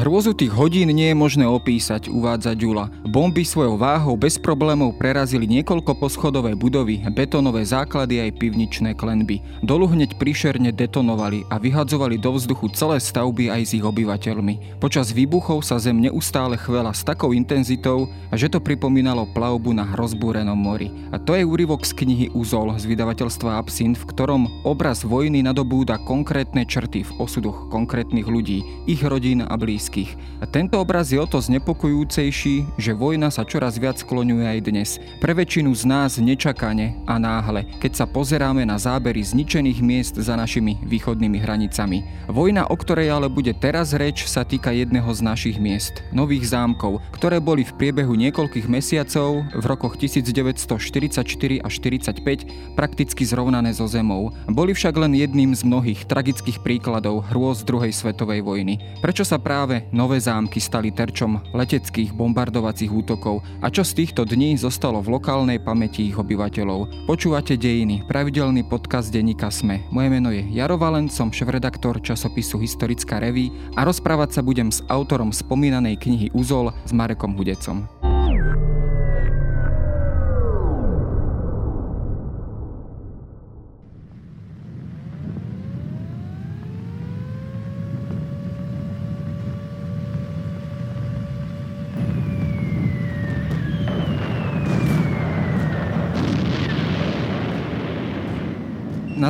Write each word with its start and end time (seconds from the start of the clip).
Hrôzu 0.00 0.32
tých 0.32 0.48
hodín 0.56 0.88
nie 0.96 1.12
je 1.12 1.16
možné 1.20 1.44
opísať, 1.44 2.08
uvádza 2.08 2.56
Ďula. 2.56 2.88
Bomby 3.04 3.44
svojou 3.44 3.76
váhou 3.76 4.16
bez 4.16 4.40
problémov 4.40 4.96
prerazili 4.96 5.44
niekoľko 5.44 5.92
poschodové 6.00 6.56
budovy, 6.56 7.04
betónové 7.12 7.68
základy 7.68 8.16
aj 8.24 8.40
pivničné 8.40 8.96
klenby. 8.96 9.44
Dolu 9.60 9.92
hneď 9.92 10.16
prišerne 10.16 10.72
detonovali 10.72 11.44
a 11.52 11.60
vyhadzovali 11.60 12.16
do 12.16 12.32
vzduchu 12.32 12.72
celé 12.72 12.96
stavby 12.96 13.52
aj 13.52 13.60
s 13.60 13.76
ich 13.76 13.84
obyvateľmi. 13.84 14.80
Počas 14.80 15.12
výbuchov 15.12 15.60
sa 15.68 15.76
zem 15.76 16.00
neustále 16.00 16.56
chvela 16.56 16.96
s 16.96 17.04
takou 17.04 17.36
intenzitou, 17.36 18.08
že 18.32 18.48
to 18.48 18.56
pripomínalo 18.56 19.28
plavbu 19.36 19.76
na 19.76 19.84
rozbúrenom 19.84 20.56
mori. 20.56 20.88
A 21.12 21.20
to 21.20 21.36
je 21.36 21.44
úryvok 21.44 21.84
z 21.84 21.92
knihy 21.92 22.26
Uzol 22.32 22.72
z 22.80 22.88
vydavateľstva 22.88 23.60
Absint, 23.60 24.00
v 24.00 24.08
ktorom 24.16 24.64
obraz 24.64 25.04
vojny 25.04 25.44
nadobúda 25.44 26.00
konkrétne 26.08 26.64
črty 26.64 27.04
v 27.04 27.12
osudoch 27.20 27.68
konkrétnych 27.68 28.24
ľudí, 28.24 28.64
ich 28.88 29.04
rodín 29.04 29.44
a 29.44 29.60
blízkych 29.60 29.89
blízkych. 29.90 30.14
A 30.40 30.48
tento 30.48 30.80
obraz 30.80 31.12
je 31.12 31.20
o 31.20 31.28
to 31.28 31.36
znepokojúcejší, 31.36 32.80
že 32.80 32.96
vojna 32.96 33.28
sa 33.28 33.44
čoraz 33.44 33.76
viac 33.76 34.00
skloňuje 34.00 34.46
aj 34.48 34.60
dnes. 34.64 34.90
Pre 35.20 35.36
väčšinu 35.36 35.68
z 35.76 35.84
nás 35.84 36.16
nečakane 36.16 36.96
a 37.04 37.20
náhle, 37.20 37.68
keď 37.76 37.92
sa 37.92 38.06
pozeráme 38.08 38.64
na 38.64 38.80
zábery 38.80 39.20
zničených 39.20 39.84
miest 39.84 40.14
za 40.16 40.40
našimi 40.40 40.80
východnými 40.80 41.36
hranicami. 41.36 42.08
Vojna, 42.32 42.72
o 42.72 42.76
ktorej 42.78 43.12
ale 43.12 43.28
bude 43.28 43.52
teraz 43.52 43.92
reč, 43.92 44.24
sa 44.24 44.40
týka 44.40 44.72
jedného 44.72 45.12
z 45.12 45.20
našich 45.20 45.60
miest, 45.60 46.00
nových 46.08 46.48
zámkov, 46.48 47.04
ktoré 47.12 47.36
boli 47.36 47.68
v 47.68 47.76
priebehu 47.76 48.16
niekoľkých 48.16 48.64
mesiacov 48.64 49.44
v 49.52 49.64
rokoch 49.68 50.00
1944 50.00 51.60
až 51.60 51.72
45 51.84 52.80
prakticky 52.80 53.28
zrovnané 53.28 53.76
so 53.76 53.84
zemou. 53.84 54.32
Boli 54.48 54.72
však 54.72 54.96
len 54.96 55.12
jedným 55.12 55.52
z 55.52 55.68
mnohých 55.68 56.08
tragických 56.08 56.64
príkladov 56.64 57.28
hrôz 57.28 57.60
druhej 57.60 57.92
svetovej 57.92 58.40
vojny. 58.40 58.80
Prečo 59.04 59.28
sa 59.28 59.36
práve 59.36 59.79
nové 59.92 60.20
zámky 60.20 60.60
stali 60.60 60.92
terčom 60.92 61.40
leteckých 61.52 62.12
bombardovacích 62.16 62.92
útokov 62.92 63.44
a 63.60 63.68
čo 63.68 63.84
z 63.84 64.04
týchto 64.04 64.28
dní 64.28 64.56
zostalo 64.56 65.00
v 65.04 65.20
lokálnej 65.20 65.60
pamäti 65.60 66.08
ich 66.08 66.16
obyvateľov. 66.16 67.06
Počúvate 67.08 67.60
Dejiny, 67.60 68.04
pravidelný 68.08 68.64
podcast 68.64 69.12
denníka 69.12 69.52
Sme. 69.52 69.84
Moje 69.92 70.08
meno 70.08 70.32
je 70.32 70.42
Jaro 70.50 70.80
Valen, 70.80 71.12
som 71.12 71.28
šéf-redaktor 71.28 72.00
časopisu 72.00 72.56
Historická 72.62 73.20
reví 73.20 73.52
a 73.76 73.84
rozprávať 73.84 74.40
sa 74.40 74.42
budem 74.42 74.72
s 74.72 74.80
autorom 74.88 75.30
spomínanej 75.30 76.00
knihy 76.00 76.26
Uzol 76.32 76.72
s 76.88 76.92
Marekom 76.96 77.36
Hudecom. 77.36 77.99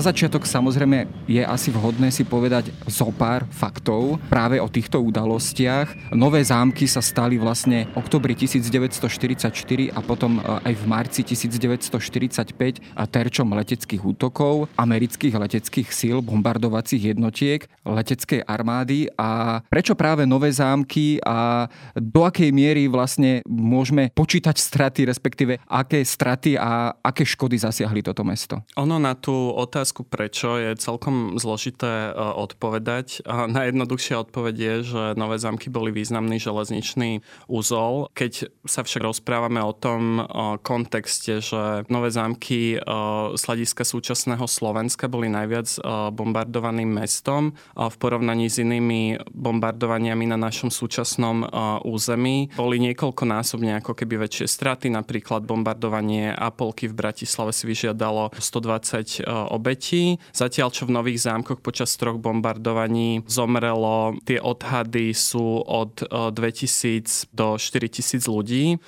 Na 0.00 0.08
začiatok 0.16 0.48
samozrejme 0.48 1.28
je 1.28 1.44
asi 1.44 1.68
vhodné 1.68 2.08
si 2.08 2.24
povedať 2.24 2.72
zo 2.88 3.12
pár 3.12 3.44
faktov 3.52 4.16
práve 4.32 4.56
o 4.56 4.64
týchto 4.64 4.96
udalostiach. 4.96 6.16
Nové 6.16 6.40
zámky 6.40 6.88
sa 6.88 7.04
stali 7.04 7.36
vlastne 7.36 7.84
oktobri 7.92 8.32
1944 8.32 9.52
a 9.92 10.00
potom 10.00 10.40
e, 10.40 10.72
aj 10.72 10.72
v 10.72 10.84
marci 10.88 11.20
1945 11.20 12.80
terčom 13.12 13.52
leteckých 13.52 14.00
útokov, 14.00 14.72
amerických 14.80 15.36
leteckých 15.36 15.92
síl, 15.92 16.24
bombardovacích 16.24 17.12
jednotiek, 17.12 17.68
leteckej 17.84 18.48
armády 18.48 19.05
a 19.20 19.60
prečo 19.68 19.92
práve 19.92 20.24
nové 20.24 20.48
zámky 20.48 21.20
a 21.28 21.68
do 21.92 22.24
akej 22.24 22.48
miery 22.56 22.89
vlastne 22.89 23.44
môžeme 23.44 24.08
počítať 24.16 24.56
straty, 24.56 25.05
respektíve 25.05 25.60
aké 25.68 26.00
straty 26.00 26.56
a 26.56 26.96
aké 27.05 27.28
škody 27.28 27.60
zasiahli 27.60 28.00
toto 28.00 28.24
mesto? 28.24 28.64
Ono 28.80 28.96
na 28.96 29.12
tú 29.12 29.52
otázku 29.52 29.89
otázku 29.90 30.06
prečo 30.06 30.55
je 30.55 30.78
celkom 30.78 31.34
zložité 31.34 32.14
e, 32.14 32.14
odpovedať. 32.14 33.27
Najjednoduchšia 33.27 34.23
odpoveď 34.23 34.55
je, 34.55 34.74
že 34.86 35.02
Nové 35.18 35.34
zámky 35.42 35.67
boli 35.67 35.90
významný 35.90 36.39
železničný 36.39 37.27
úzol. 37.51 38.06
Keď 38.14 38.55
sa 38.70 38.86
však 38.86 39.02
rozprávame 39.02 39.58
o 39.58 39.74
tom 39.74 40.23
o 40.23 40.62
kontexte, 40.62 41.42
že 41.42 41.83
Nové 41.90 42.14
zámky 42.14 42.78
e, 42.78 42.86
z 43.34 43.42
hľadiska 43.42 43.83
súčasného 43.83 44.46
Slovenska 44.46 45.11
boli 45.11 45.27
najviac 45.27 45.67
e, 45.74 45.78
bombardovaným 46.14 47.02
mestom 47.02 47.58
v 47.74 47.96
porovnaní 47.98 48.46
s 48.46 48.62
inými 48.62 49.27
bombardovaniami 49.34 50.30
na 50.30 50.39
našom 50.39 50.70
súčasnom 50.70 51.42
území. 51.83 52.52
Boli 52.55 52.78
niekoľkonásobne 52.78 53.83
ako 53.83 53.98
keby 53.98 54.22
väčšie 54.28 54.46
straty, 54.46 54.86
napríklad 54.92 55.42
bombardovanie 55.42 56.30
Apolky 56.30 56.86
v 56.86 56.95
Bratislave 56.95 57.51
si 57.51 57.67
vyžiadalo 57.67 58.30
120 58.36 59.24
obetí 59.48 59.80
obetí, 59.80 60.20
zatiaľ 60.36 60.68
čo 60.68 60.85
v 60.85 60.92
Nových 60.92 61.24
zámkoch 61.24 61.64
počas 61.64 61.96
troch 61.96 62.20
bombardovaní 62.20 63.24
zomrelo, 63.24 64.13
tie 64.29 64.36
odhady 64.36 65.17
sú 65.17 65.64
od 65.64 66.05
2000 66.05 66.36
e, 66.36 67.33
do 67.33 67.57
4000 67.57 68.29
ľudí, 68.29 68.77
e, 68.77 68.79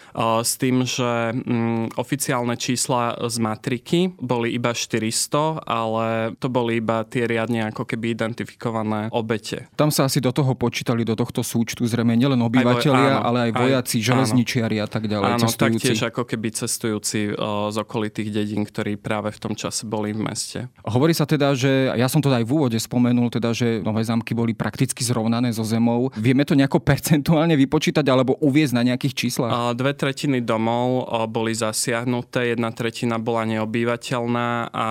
s 0.44 0.60
tým, 0.60 0.84
že 0.84 1.32
mm, 1.32 1.97
oficiálne 1.97 2.60
čísla 2.60 3.16
z 3.25 3.36
matriky 3.41 4.12
boli 4.20 4.52
iba 4.52 4.76
400, 4.76 5.64
ale 5.64 6.36
to 6.36 6.52
boli 6.52 6.84
iba 6.84 7.08
tie 7.08 7.25
riadne 7.25 7.72
ako 7.72 7.88
keby 7.88 8.12
identifikované 8.12 9.08
obete. 9.08 9.72
Tam 9.81 9.88
sa 9.88 10.04
asi 10.12 10.20
do 10.20 10.28
toho 10.28 10.52
počítali, 10.52 11.08
do 11.08 11.16
tohto 11.16 11.41
súčtu 11.41 11.88
zrejme 11.88 12.12
nielen 12.20 12.44
obyvateľia, 12.44 12.92
aj, 12.92 13.16
áno, 13.16 13.26
ale 13.32 13.38
aj 13.48 13.52
vojaci, 13.56 13.97
aj, 13.97 14.04
železničiari 14.12 14.76
a 14.76 14.88
tak 14.91 15.08
ďalej. 15.08 15.41
Áno, 15.41 15.48
cestujúci. 15.48 15.88
taktiež 15.88 16.00
ako 16.12 16.22
keby 16.28 16.48
cestujúci 16.52 17.20
e, 17.32 17.34
z 17.72 17.76
okolitých 17.81 18.28
dedín, 18.28 18.69
ktorí 18.69 19.00
práve 19.00 19.32
v 19.32 19.38
tom 19.41 19.54
čase 19.56 19.88
boli 19.88 20.12
v 20.12 20.20
meste. 20.20 20.60
Hovorí 20.82 21.14
sa 21.14 21.22
teda, 21.22 21.54
že 21.54 21.94
ja 21.94 22.10
som 22.10 22.18
to 22.18 22.26
aj 22.26 22.42
v 22.42 22.52
úvode 22.58 22.78
spomenul, 22.78 23.30
teda, 23.30 23.54
že 23.54 23.78
nové 23.86 24.02
zámky 24.02 24.34
boli 24.34 24.50
prakticky 24.50 25.06
zrovnané 25.06 25.54
so 25.54 25.62
zemou. 25.62 26.10
Vieme 26.18 26.42
to 26.42 26.58
nejako 26.58 26.82
percentuálne 26.90 27.54
vypočítať 27.54 28.02
alebo 28.10 28.34
uviezť 28.42 28.74
na 28.74 28.82
nejakých 28.92 29.14
číslach? 29.14 29.78
Dve 29.78 29.94
tretiny 29.94 30.42
domov 30.42 31.06
boli 31.30 31.54
zasiahnuté, 31.54 32.54
jedna 32.54 32.74
tretina 32.74 33.22
bola 33.22 33.46
neobývateľná 33.46 34.74
a 34.74 34.86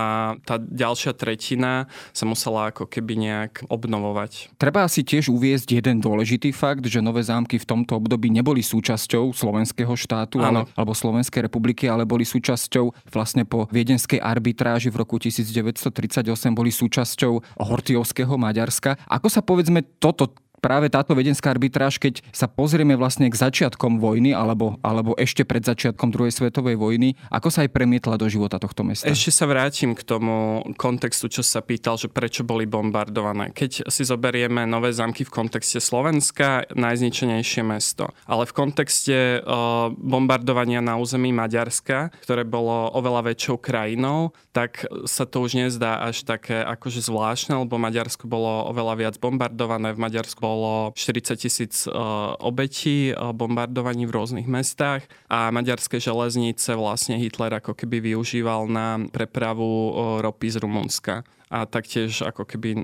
tá 0.47 0.55
ďalšia 0.61 1.11
tretina 1.11 1.91
sa 2.15 2.23
musela 2.23 2.71
ako 2.71 2.87
keby 2.87 3.13
nejak 3.19 3.67
obnovovať. 3.67 4.55
Treba 4.55 4.87
asi 4.87 5.03
tiež 5.03 5.27
uviezť 5.27 5.83
jeden 5.83 5.99
dôležitý 5.99 6.55
fakt, 6.55 6.87
že 6.87 7.03
nové 7.03 7.19
zámky 7.25 7.59
v 7.59 7.67
tomto 7.67 7.99
období 7.99 8.31
neboli 8.31 8.63
súčasťou 8.63 9.35
slovenského 9.35 9.91
štátu 9.99 10.39
ale, 10.39 10.63
alebo 10.73 10.95
Slovenskej 10.95 11.51
republiky, 11.51 11.91
ale 11.91 12.07
boli 12.07 12.23
súčasťou 12.23 13.11
vlastne 13.11 13.43
po 13.43 13.67
viedenskej 13.69 14.23
arbitráži 14.23 14.87
v 14.87 15.03
roku 15.03 15.19
1900 15.19 15.70
1938 15.73 16.51
boli 16.51 16.71
súčasťou 16.71 17.63
Hortiovského 17.63 18.35
Maďarska. 18.35 18.99
Ako 19.07 19.27
sa 19.31 19.41
povedzme 19.41 19.81
toto 19.99 20.35
práve 20.61 20.93
táto 20.93 21.17
vedenská 21.17 21.49
arbitráž, 21.49 21.97
keď 21.97 22.21
sa 22.29 22.45
pozrieme 22.45 22.93
vlastne 22.93 23.27
k 23.27 23.35
začiatkom 23.35 23.97
vojny 23.97 24.31
alebo, 24.31 24.77
alebo 24.85 25.17
ešte 25.17 25.41
pred 25.41 25.65
začiatkom 25.65 26.13
druhej 26.13 26.31
svetovej 26.31 26.77
vojny, 26.77 27.17
ako 27.33 27.49
sa 27.49 27.65
aj 27.65 27.73
premietla 27.73 28.15
do 28.21 28.29
života 28.29 28.61
tohto 28.61 28.85
mesta? 28.85 29.09
Ešte 29.09 29.33
sa 29.33 29.49
vrátim 29.49 29.97
k 29.97 30.05
tomu 30.05 30.61
kontextu, 30.77 31.27
čo 31.27 31.41
sa 31.41 31.65
pýtal, 31.65 31.97
že 31.97 32.07
prečo 32.07 32.45
boli 32.45 32.69
bombardované. 32.69 33.49
Keď 33.51 33.89
si 33.89 34.05
zoberieme 34.05 34.69
nové 34.69 34.93
zámky 34.93 35.25
v 35.25 35.33
kontexte 35.33 35.81
Slovenska, 35.81 36.69
najzničenejšie 36.77 37.65
mesto. 37.65 38.13
Ale 38.29 38.45
v 38.45 38.53
kontexte 38.53 39.41
uh, 39.41 39.89
bombardovania 39.97 40.85
na 40.85 41.01
území 41.01 41.33
Maďarska, 41.33 42.13
ktoré 42.21 42.45
bolo 42.45 42.93
oveľa 42.93 43.33
väčšou 43.33 43.57
krajinou, 43.57 44.37
tak 44.53 44.85
sa 45.09 45.25
to 45.25 45.41
už 45.41 45.57
nezdá 45.57 46.05
až 46.05 46.21
také 46.27 46.61
akože 46.61 47.01
zvláštne, 47.01 47.57
lebo 47.65 47.81
Maďarsko 47.81 48.29
bolo 48.29 48.69
oveľa 48.69 48.93
viac 48.99 49.15
bombardované. 49.17 49.95
V 49.95 50.03
Maďarsku 50.03 50.50
bolo 50.51 50.91
40 50.91 51.39
tisíc 51.39 51.87
e, 51.87 51.91
obetí 52.43 53.11
e, 53.11 53.15
bombardovaní 53.15 54.03
v 54.03 54.15
rôznych 54.19 54.47
mestách 54.51 55.07
a 55.31 55.47
maďarské 55.47 56.03
železnice 56.03 56.75
vlastne 56.75 57.15
Hitler 57.15 57.55
ako 57.55 57.71
keby 57.71 58.11
využíval 58.11 58.67
na 58.67 58.99
prepravu 59.07 59.63
e, 59.63 59.91
ropy 60.27 60.47
z 60.51 60.57
Rumunska 60.59 61.15
a 61.51 61.67
taktiež 61.67 62.23
ako 62.23 62.47
keby 62.47 62.79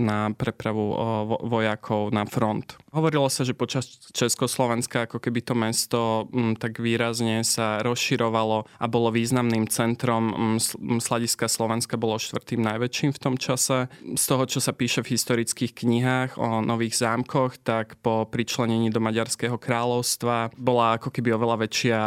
na 0.00 0.32
prepravu 0.32 0.96
vojakov 1.44 2.08
na 2.16 2.24
front. 2.24 2.80
Hovorilo 2.96 3.28
sa, 3.28 3.44
že 3.44 3.52
počas 3.52 4.00
Československa 4.16 5.04
ako 5.04 5.20
keby 5.20 5.44
to 5.44 5.52
mesto 5.52 6.00
tak 6.56 6.80
výrazne 6.80 7.44
sa 7.44 7.84
rozširovalo 7.84 8.64
a 8.64 8.84
bolo 8.88 9.12
významným 9.12 9.68
centrom. 9.68 10.56
Z 10.56 11.06
hľadiska 11.12 11.44
Slovenska 11.44 12.00
bolo 12.00 12.16
štvrtým 12.16 12.64
najväčším 12.64 13.12
v 13.12 13.20
tom 13.20 13.36
čase. 13.36 13.92
Z 14.16 14.24
toho, 14.24 14.48
čo 14.48 14.64
sa 14.64 14.72
píše 14.72 15.04
v 15.04 15.12
historických 15.12 15.76
knihách 15.76 16.40
o 16.40 16.64
nových 16.64 16.96
zámkoch, 16.96 17.60
tak 17.60 18.00
po 18.00 18.24
pričlenení 18.24 18.88
do 18.88 19.04
Maďarského 19.04 19.60
kráľovstva 19.60 20.56
bola 20.56 20.96
ako 20.96 21.12
keby 21.12 21.36
oveľa 21.36 21.68
väčšia 21.68 22.00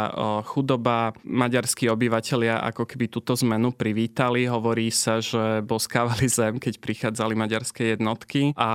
chudoba. 0.50 1.14
Maďarskí 1.22 1.86
obyvateľia 1.86 2.66
ako 2.66 2.82
keby 2.90 3.06
túto 3.06 3.38
zmenu 3.38 3.70
privítali. 3.70 4.50
Hovorí 4.50 4.90
sa, 4.90 5.22
že 5.22 5.62
Boská 5.62 5.99
vysychávali 6.00 6.28
zem, 6.28 6.54
keď 6.56 6.74
prichádzali 6.80 7.34
maďarské 7.36 7.82
jednotky 7.96 8.56
a 8.56 8.70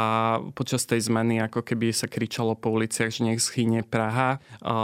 počas 0.54 0.86
tej 0.86 1.10
zmeny 1.10 1.42
ako 1.42 1.66
keby 1.66 1.90
sa 1.90 2.06
kričalo 2.06 2.54
po 2.54 2.70
uliciach, 2.70 3.10
že 3.10 3.26
nech 3.26 3.42
schynie 3.42 3.82
Praha. 3.82 4.38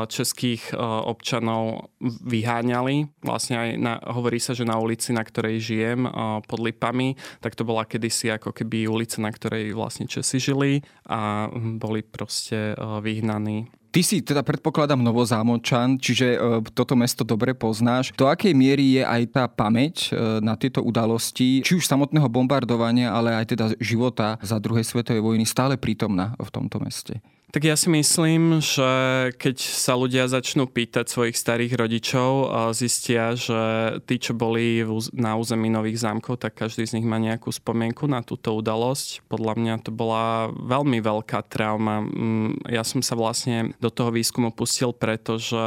Českých 0.09 0.73
občanov 1.05 1.93
vyháňali. 2.25 3.21
Vlastne 3.21 3.55
aj 3.57 3.69
na, 3.77 3.93
hovorí 4.09 4.41
sa, 4.41 4.57
že 4.57 4.65
na 4.65 4.81
ulici, 4.81 5.13
na 5.13 5.21
ktorej 5.21 5.61
žijem 5.61 6.09
pod 6.49 6.59
Lipami, 6.59 7.13
tak 7.41 7.53
to 7.53 7.61
bola 7.61 7.85
kedysi 7.85 8.33
ako 8.33 8.53
keby 8.53 8.89
ulica, 8.89 9.21
na 9.21 9.29
ktorej 9.29 9.77
vlastne 9.77 10.09
Česi 10.09 10.41
žili 10.41 10.81
a 11.05 11.45
boli 11.53 12.01
proste 12.01 12.73
vyhnaní 12.77 13.69
Ty 13.91 14.01
si 14.07 14.23
teda 14.23 14.39
predpokladám 14.39 15.03
novozámočan, 15.03 15.99
čiže 15.99 16.39
e, 16.39 16.63
toto 16.71 16.95
mesto 16.95 17.27
dobre 17.27 17.51
poznáš. 17.51 18.15
Do 18.15 18.31
akej 18.31 18.55
miery 18.55 18.95
je 18.95 19.03
aj 19.03 19.21
tá 19.35 19.43
pamäť 19.51 20.15
e, 20.15 20.39
na 20.39 20.55
tieto 20.55 20.79
udalosti, 20.79 21.59
či 21.59 21.75
už 21.75 21.83
samotného 21.83 22.31
bombardovania, 22.31 23.11
ale 23.11 23.35
aj 23.35 23.51
teda 23.51 23.65
života 23.83 24.39
za 24.39 24.63
druhej 24.63 24.87
svetovej 24.87 25.19
vojny 25.19 25.43
stále 25.43 25.75
prítomná 25.75 26.39
v 26.39 26.49
tomto 26.55 26.79
meste? 26.79 27.19
Tak 27.51 27.67
ja 27.67 27.75
si 27.75 27.91
myslím, 27.91 28.63
že 28.63 28.91
keď 29.35 29.59
sa 29.59 29.99
ľudia 29.99 30.31
začnú 30.31 30.71
pýtať 30.71 31.11
svojich 31.11 31.35
starých 31.35 31.75
rodičov, 31.75 32.47
zistia, 32.71 33.35
že 33.35 33.99
tí, 34.07 34.23
čo 34.23 34.31
boli 34.31 34.79
na 35.11 35.35
území 35.35 35.67
Nových 35.67 35.99
zámkov, 35.99 36.39
tak 36.39 36.55
každý 36.55 36.87
z 36.87 36.95
nich 36.95 37.03
má 37.03 37.19
nejakú 37.19 37.51
spomienku 37.51 38.07
na 38.07 38.23
túto 38.23 38.55
udalosť. 38.55 39.27
Podľa 39.27 39.59
mňa 39.59 39.75
to 39.83 39.91
bola 39.91 40.47
veľmi 40.47 41.03
veľká 41.03 41.43
trauma. 41.51 42.07
Mm, 42.07 42.71
ja 42.71 42.87
som 42.87 43.03
sa 43.03 43.19
vlastne 43.19 43.75
do 43.83 43.91
toho 43.91 44.15
výskumu 44.15 44.55
pustil, 44.55 44.95
pretože 44.95 45.59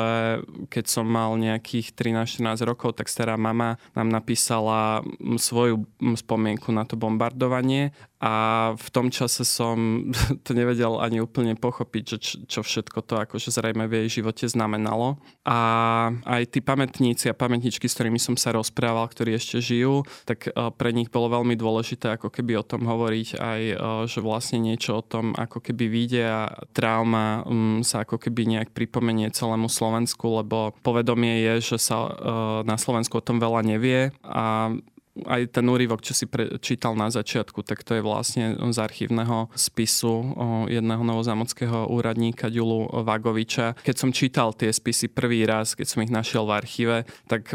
keď 0.73 0.85
som 0.89 1.05
mal 1.05 1.37
nejakých 1.37 1.93
13-14 1.93 2.65
rokov, 2.65 2.97
tak 2.97 3.13
stará 3.13 3.37
mama 3.37 3.77
nám 3.93 4.09
napísala 4.09 5.05
svoju 5.37 5.85
spomienku 6.17 6.73
na 6.73 6.89
to 6.89 6.97
bombardovanie 6.97 7.93
a 8.25 8.73
v 8.73 8.89
tom 8.89 9.13
čase 9.13 9.45
som 9.45 10.09
to 10.49 10.57
nevedel 10.57 10.97
ani 10.97 11.21
úplne 11.21 11.53
pochopiť, 11.61 11.74
že 11.83 12.17
čo 12.47 12.61
všetko 12.63 13.03
to 13.03 13.15
akože 13.27 13.51
zrejme 13.51 13.91
v 13.91 14.05
jej 14.05 14.21
živote 14.21 14.47
znamenalo. 14.47 15.19
A 15.43 15.59
aj 16.25 16.55
tí 16.55 16.61
pamätníci 16.63 17.27
a 17.29 17.35
pamätničky, 17.35 17.91
s 17.91 17.97
ktorými 17.99 18.23
som 18.23 18.39
sa 18.39 18.55
rozprával, 18.55 19.11
ktorí 19.11 19.35
ešte 19.35 19.59
žijú, 19.59 20.07
tak 20.25 20.49
e, 20.49 20.51
pre 20.55 20.95
nich 20.95 21.11
bolo 21.11 21.33
veľmi 21.41 21.59
dôležité 21.59 22.15
ako 22.15 22.31
keby 22.31 22.61
o 22.61 22.65
tom 22.67 22.87
hovoriť 22.87 23.29
aj, 23.37 23.63
e, 23.75 23.77
že 24.07 24.21
vlastne 24.23 24.63
niečo 24.63 25.01
o 25.01 25.07
tom 25.07 25.35
ako 25.35 25.59
keby 25.61 25.85
vyjde 25.91 26.23
a 26.25 26.41
trauma 26.71 27.43
mm, 27.43 27.83
sa 27.83 28.07
ako 28.07 28.17
keby 28.23 28.47
nejak 28.57 28.71
pripomenie 28.71 29.33
celému 29.35 29.67
Slovensku, 29.67 30.41
lebo 30.45 30.73
povedomie 30.85 31.43
je, 31.43 31.75
že 31.75 31.79
sa 31.83 31.97
e, 32.07 32.11
na 32.63 32.79
Slovensku 32.79 33.19
o 33.19 33.27
tom 33.27 33.43
veľa 33.43 33.67
nevie 33.67 34.15
a 34.23 34.73
aj 35.15 35.55
ten 35.55 35.67
úryvok, 35.71 36.03
čo 36.03 36.11
si 36.11 36.27
čítal 36.59 36.99
na 36.99 37.07
začiatku, 37.07 37.63
tak 37.63 37.87
to 37.87 37.95
je 37.95 38.03
vlastne 38.03 38.59
z 38.59 38.79
archívneho 38.83 39.47
spisu 39.55 40.35
jedného 40.67 41.07
novozámockého 41.07 41.87
úradníka 41.87 42.51
Ďulu 42.51 43.07
Vagoviča. 43.07 43.79
Keď 43.79 43.97
som 43.97 44.11
čítal 44.11 44.51
tie 44.59 44.75
spisy 44.75 45.07
prvý 45.15 45.47
raz, 45.47 45.79
keď 45.79 45.87
som 45.87 46.03
ich 46.03 46.11
našiel 46.11 46.51
v 46.51 46.57
archíve, 46.59 46.97
tak 47.31 47.55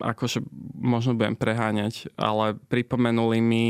akože 0.00 0.40
možno 0.80 1.12
budem 1.12 1.36
preháňať, 1.36 2.08
ale 2.16 2.56
pripomenuli 2.56 3.38
mi 3.44 3.66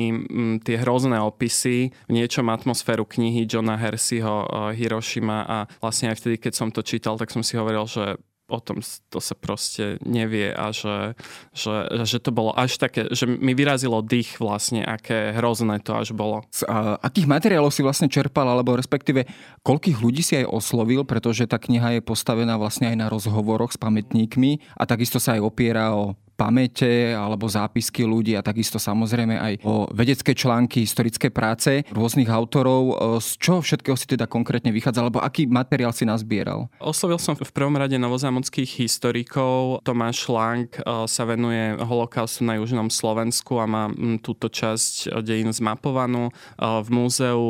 tie 0.62 0.78
hrozné 0.78 1.18
opisy, 1.18 1.90
v 2.06 2.12
niečom 2.14 2.46
atmosféru 2.54 3.02
knihy 3.02 3.50
Johna 3.50 3.74
Herseyho 3.74 4.70
Hiroshima 4.78 5.42
a 5.42 5.58
vlastne 5.82 6.14
aj 6.14 6.22
vtedy, 6.22 6.38
keď 6.38 6.52
som 6.54 6.68
to 6.70 6.86
čítal, 6.86 7.18
tak 7.18 7.34
som 7.34 7.42
si 7.42 7.58
hovoril, 7.58 7.82
že 7.90 8.16
o 8.52 8.60
tom 8.60 8.84
to 9.08 9.18
sa 9.18 9.32
proste 9.32 9.96
nevie 10.04 10.52
a 10.52 10.68
že, 10.70 11.16
že, 11.56 12.04
že 12.04 12.18
to 12.20 12.28
bolo 12.28 12.52
až 12.52 12.76
také, 12.76 13.08
že 13.08 13.24
mi 13.24 13.56
vyrazilo 13.56 14.04
dých 14.04 14.36
vlastne, 14.36 14.84
aké 14.84 15.32
hrozné 15.32 15.80
to 15.80 15.96
až 15.96 16.12
bolo. 16.12 16.44
Z 16.52 16.68
a, 16.68 17.00
akých 17.00 17.26
materiálov 17.26 17.72
si 17.72 17.80
vlastne 17.80 18.12
čerpal, 18.12 18.44
alebo 18.44 18.76
respektíve 18.76 19.24
koľkých 19.64 19.98
ľudí 20.04 20.20
si 20.20 20.36
aj 20.44 20.52
oslovil, 20.52 21.08
pretože 21.08 21.48
tá 21.48 21.56
kniha 21.56 21.98
je 21.98 22.02
postavená 22.04 22.60
vlastne 22.60 22.92
aj 22.92 22.96
na 23.00 23.06
rozhovoroch 23.08 23.72
s 23.72 23.80
pamätníkmi 23.80 24.76
a 24.76 24.84
takisto 24.84 25.16
sa 25.16 25.40
aj 25.40 25.42
opiera 25.48 25.96
o 25.96 26.12
pamäte 26.34 27.14
alebo 27.14 27.46
zápisky 27.46 28.02
ľudí 28.02 28.34
a 28.34 28.42
takisto 28.42 28.80
samozrejme 28.80 29.34
aj 29.38 29.54
o 29.62 29.86
vedecké 29.92 30.34
články, 30.34 30.82
historické 30.82 31.30
práce 31.30 31.86
rôznych 31.92 32.28
autorov. 32.28 32.98
Z 33.22 33.38
čoho 33.38 33.60
všetkého 33.62 33.94
si 33.94 34.10
teda 34.10 34.26
konkrétne 34.26 34.74
vychádzal, 34.74 35.08
alebo 35.08 35.22
aký 35.22 35.46
materiál 35.46 35.94
si 35.94 36.08
nazbieral? 36.08 36.66
Oslovil 36.82 37.20
som 37.22 37.38
v 37.38 37.52
prvom 37.54 37.76
rade 37.78 37.94
novozámockých 38.00 38.82
historikov. 38.82 39.84
Tomáš 39.86 40.26
Lang 40.26 40.66
e, 40.66 40.80
sa 41.06 41.22
venuje 41.28 41.78
holokaustu 41.78 42.42
na 42.42 42.58
južnom 42.58 42.88
Slovensku 42.90 43.62
a 43.62 43.68
má 43.68 43.84
túto 44.24 44.50
časť 44.50 45.22
dejín 45.22 45.52
zmapovanú. 45.52 46.28
E, 46.28 46.32
v 46.58 46.88
múzeu 46.90 47.42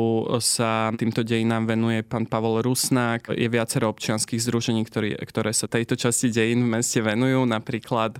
sa 0.43 0.93
týmto 0.93 1.25
dejinám 1.25 1.65
venuje 1.65 2.05
pán 2.05 2.29
Pavol 2.29 2.61
Rusnák. 2.61 3.33
Je 3.33 3.47
viacero 3.49 3.89
občianských 3.89 4.43
združení, 4.43 4.85
ktoré, 4.85 5.17
ktoré 5.17 5.55
sa 5.55 5.65
tejto 5.65 5.97
časti 5.97 6.29
dejín 6.29 6.67
v 6.67 6.79
meste 6.79 6.99
venujú, 7.01 7.47
napríklad 7.47 8.19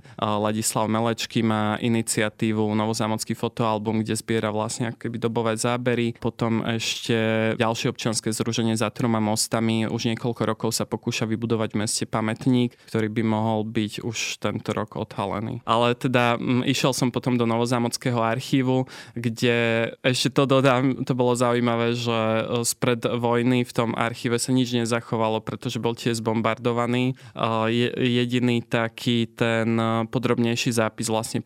Ladislav 0.54 0.86
Melečky 0.86 1.42
má 1.42 1.74
iniciatívu 1.82 2.62
Novozámocký 2.78 3.34
fotoalbum, 3.34 4.06
kde 4.06 4.14
zbiera 4.14 4.54
vlastne 4.54 4.94
akoby 4.94 5.18
dobové 5.18 5.58
zábery. 5.58 6.14
Potom 6.22 6.62
ešte 6.62 7.18
ďalšie 7.58 7.90
občianske 7.90 8.30
združenie 8.30 8.78
za 8.78 8.86
troma 8.94 9.18
mostami 9.18 9.90
už 9.90 10.14
niekoľko 10.14 10.42
rokov 10.46 10.70
sa 10.70 10.86
pokúša 10.86 11.26
vybudovať 11.26 11.74
v 11.74 11.80
meste 11.82 12.04
pamätník, 12.06 12.78
ktorý 12.86 13.10
by 13.10 13.22
mohol 13.26 13.66
byť 13.66 14.06
už 14.06 14.38
tento 14.38 14.70
rok 14.70 14.94
odhalený. 14.94 15.58
Ale 15.66 15.98
teda 15.98 16.38
m, 16.38 16.62
išiel 16.62 16.94
som 16.94 17.10
potom 17.10 17.34
do 17.34 17.50
Novozámockého 17.50 18.22
archívu, 18.22 18.86
kde 19.18 19.90
ešte 20.06 20.30
to 20.30 20.46
dodám, 20.46 21.02
to 21.02 21.18
bolo 21.18 21.34
zaujímavé, 21.34 21.98
že 21.98 22.14
e, 22.14 22.62
spred 22.62 23.02
vojny 23.02 23.66
v 23.66 23.72
tom 23.74 23.90
archíve 23.98 24.38
sa 24.38 24.54
nič 24.54 24.70
nezachovalo, 24.70 25.42
pretože 25.42 25.82
bol 25.82 25.98
tiež 25.98 26.22
zbombardovaný. 26.22 27.18
E, 27.34 27.90
jediný 27.98 28.62
taký 28.62 29.26
ten 29.34 29.82
podrobný 30.06 30.43
podrobnejší 30.44 30.76
zápis 30.76 31.08
vlastne 31.08 31.40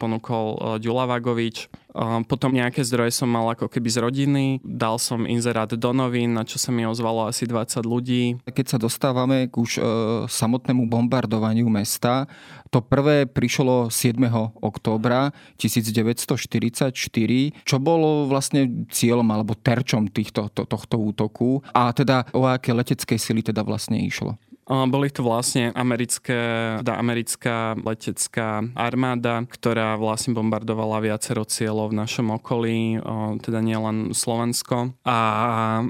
ponúkol 0.00 0.46
e, 0.56 0.58
Ďula 0.80 1.04
Vagovič. 1.04 1.68
E, 1.68 2.24
potom 2.24 2.56
nejaké 2.56 2.80
zdroje 2.80 3.12
som 3.12 3.28
mal 3.28 3.52
ako 3.52 3.68
keby 3.68 3.88
z 3.92 3.98
rodiny, 4.00 4.44
dal 4.64 4.96
som 4.96 5.28
inzerát 5.28 5.68
do 5.68 5.92
novín, 5.92 6.32
na 6.32 6.48
čo 6.48 6.56
sa 6.56 6.72
mi 6.72 6.88
ozvalo 6.88 7.28
asi 7.28 7.44
20 7.44 7.84
ľudí. 7.84 8.40
Keď 8.48 8.66
sa 8.66 8.78
dostávame 8.80 9.52
k 9.52 9.54
už 9.60 9.70
e, 9.76 9.80
samotnému 10.24 10.88
bombardovaniu 10.88 11.68
mesta, 11.68 12.24
to 12.72 12.80
prvé 12.80 13.28
prišlo 13.28 13.92
7. 13.92 14.16
októbra 14.64 15.36
1944, 15.60 16.96
čo 17.68 17.76
bolo 17.76 18.24
vlastne 18.24 18.88
cieľom 18.88 19.28
alebo 19.28 19.52
terčom 19.52 20.08
týchto, 20.08 20.48
to, 20.48 20.64
tohto 20.64 20.96
útoku 20.96 21.60
a 21.76 21.92
teda 21.92 22.24
o 22.32 22.48
aké 22.48 22.72
letecké 22.72 23.20
sily 23.20 23.44
teda 23.44 23.60
vlastne 23.60 24.00
išlo. 24.00 24.40
Boli 24.70 25.10
to 25.10 25.26
vlastne 25.26 25.74
americké, 25.74 26.38
teda 26.78 26.94
americká 26.94 27.74
letecká 27.74 28.62
armáda, 28.78 29.42
ktorá 29.50 29.98
vlastne 29.98 30.30
bombardovala 30.38 31.02
viacero 31.02 31.42
cieľov 31.42 31.90
v 31.90 31.98
našom 31.98 32.38
okolí, 32.38 33.02
teda 33.42 33.58
nielen 33.58 34.14
Slovensko. 34.14 34.94
A 35.02 35.18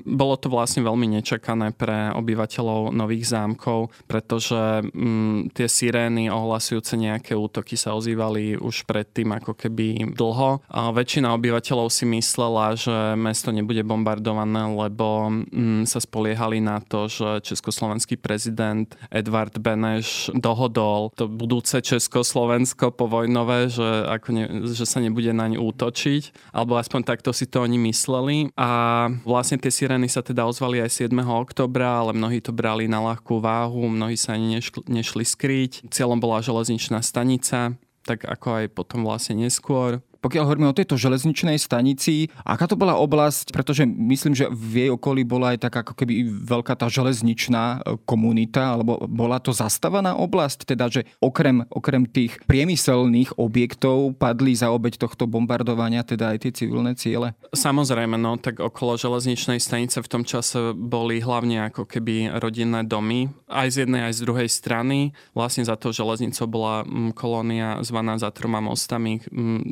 bolo 0.08 0.34
to 0.40 0.48
vlastne 0.48 0.80
veľmi 0.80 1.20
nečakané 1.20 1.76
pre 1.76 2.08
obyvateľov 2.16 2.96
nových 2.96 3.28
zámkov, 3.28 3.92
pretože 4.08 4.80
m, 4.80 4.88
mm, 4.88 5.38
tie 5.52 5.68
sirény 5.68 6.32
ohlasujúce 6.32 6.96
nejaké 6.96 7.36
útoky 7.36 7.76
sa 7.76 7.92
ozývali 7.92 8.56
už 8.56 8.88
predtým 8.88 9.28
ako 9.36 9.60
keby 9.60 10.16
dlho. 10.16 10.64
A 10.72 10.88
väčšina 10.88 11.36
obyvateľov 11.36 11.92
si 11.92 12.08
myslela, 12.08 12.80
že 12.80 13.12
mesto 13.20 13.52
nebude 13.52 13.84
bombardované, 13.84 14.72
lebo 14.72 15.28
m, 15.28 15.44
mm, 15.52 15.82
sa 15.84 16.00
spoliehali 16.00 16.64
na 16.64 16.80
to, 16.80 17.12
že 17.12 17.44
československý 17.44 18.16
prezident 18.16 18.69
prezident 18.70 18.94
Edvard 19.10 19.54
Beneš 19.58 20.30
dohodol 20.30 21.10
to 21.18 21.26
budúce 21.26 21.82
Československo 21.82 22.94
povojnové, 22.94 23.66
že, 23.66 24.06
ako 24.06 24.28
ne, 24.30 24.44
že 24.70 24.86
sa 24.86 25.02
nebude 25.02 25.34
naň 25.34 25.58
útočiť, 25.58 26.54
alebo 26.54 26.78
aspoň 26.78 27.00
takto 27.02 27.34
si 27.34 27.50
to 27.50 27.66
oni 27.66 27.78
mysleli. 27.90 28.54
A 28.54 29.10
vlastne 29.26 29.58
tie 29.58 29.74
sirény 29.74 30.06
sa 30.06 30.22
teda 30.22 30.46
ozvali 30.46 30.78
aj 30.78 31.10
7. 31.10 31.10
oktobra, 31.18 32.06
ale 32.06 32.14
mnohí 32.14 32.38
to 32.38 32.54
brali 32.54 32.86
na 32.86 33.02
ľahkú 33.02 33.42
váhu, 33.42 33.90
mnohí 33.90 34.14
sa 34.14 34.38
ani 34.38 34.60
nešli, 34.60 34.86
nešli 34.86 35.24
skryť. 35.26 35.90
Cieľom 35.90 36.22
bola 36.22 36.44
železničná 36.44 37.02
stanica, 37.02 37.74
tak 38.06 38.24
ako 38.24 38.64
aj 38.64 38.64
potom 38.72 39.02
vlastne 39.02 39.38
neskôr 39.38 40.00
pokiaľ 40.20 40.42
hovoríme 40.46 40.68
o 40.68 40.76
tejto 40.76 41.00
železničnej 41.00 41.56
stanici, 41.56 42.28
aká 42.44 42.68
to 42.68 42.76
bola 42.76 42.96
oblasť, 43.00 43.52
pretože 43.56 43.88
myslím, 43.88 44.36
že 44.36 44.46
v 44.52 44.86
jej 44.86 44.90
okolí 44.92 45.24
bola 45.24 45.56
aj 45.56 45.68
taká 45.68 45.80
ako 45.80 45.96
keby 45.96 46.28
veľká 46.44 46.76
tá 46.76 46.86
železničná 46.92 47.64
e, 47.64 47.98
komunita, 48.04 48.76
alebo 48.76 49.00
bola 49.08 49.40
to 49.40 49.56
zastavaná 49.56 50.14
oblasť, 50.14 50.68
teda 50.68 50.92
že 50.92 51.08
okrem, 51.18 51.64
okrem 51.72 52.04
tých 52.04 52.36
priemyselných 52.44 53.40
objektov 53.40 54.20
padli 54.20 54.52
za 54.52 54.68
obeď 54.68 55.00
tohto 55.00 55.24
bombardovania 55.24 56.04
teda 56.04 56.36
aj 56.36 56.38
tie 56.44 56.52
civilné 56.52 56.92
ciele? 56.94 57.32
Samozrejme, 57.56 58.20
no 58.20 58.36
tak 58.36 58.60
okolo 58.60 59.00
železničnej 59.00 59.58
stanice 59.58 60.04
v 60.04 60.10
tom 60.10 60.22
čase 60.28 60.76
boli 60.76 61.24
hlavne 61.24 61.72
ako 61.72 61.88
keby 61.88 62.36
rodinné 62.36 62.84
domy, 62.84 63.32
aj 63.48 63.68
z 63.72 63.76
jednej, 63.86 64.06
aj 64.06 64.20
z 64.20 64.24
druhej 64.28 64.48
strany. 64.48 65.16
Vlastne 65.32 65.64
za 65.64 65.74
to 65.80 65.90
železnicou 65.90 66.46
bola 66.46 66.84
kolónia 67.16 67.80
zvaná 67.80 68.20
za 68.20 68.28
troma 68.30 68.60
mostami. 68.62 69.22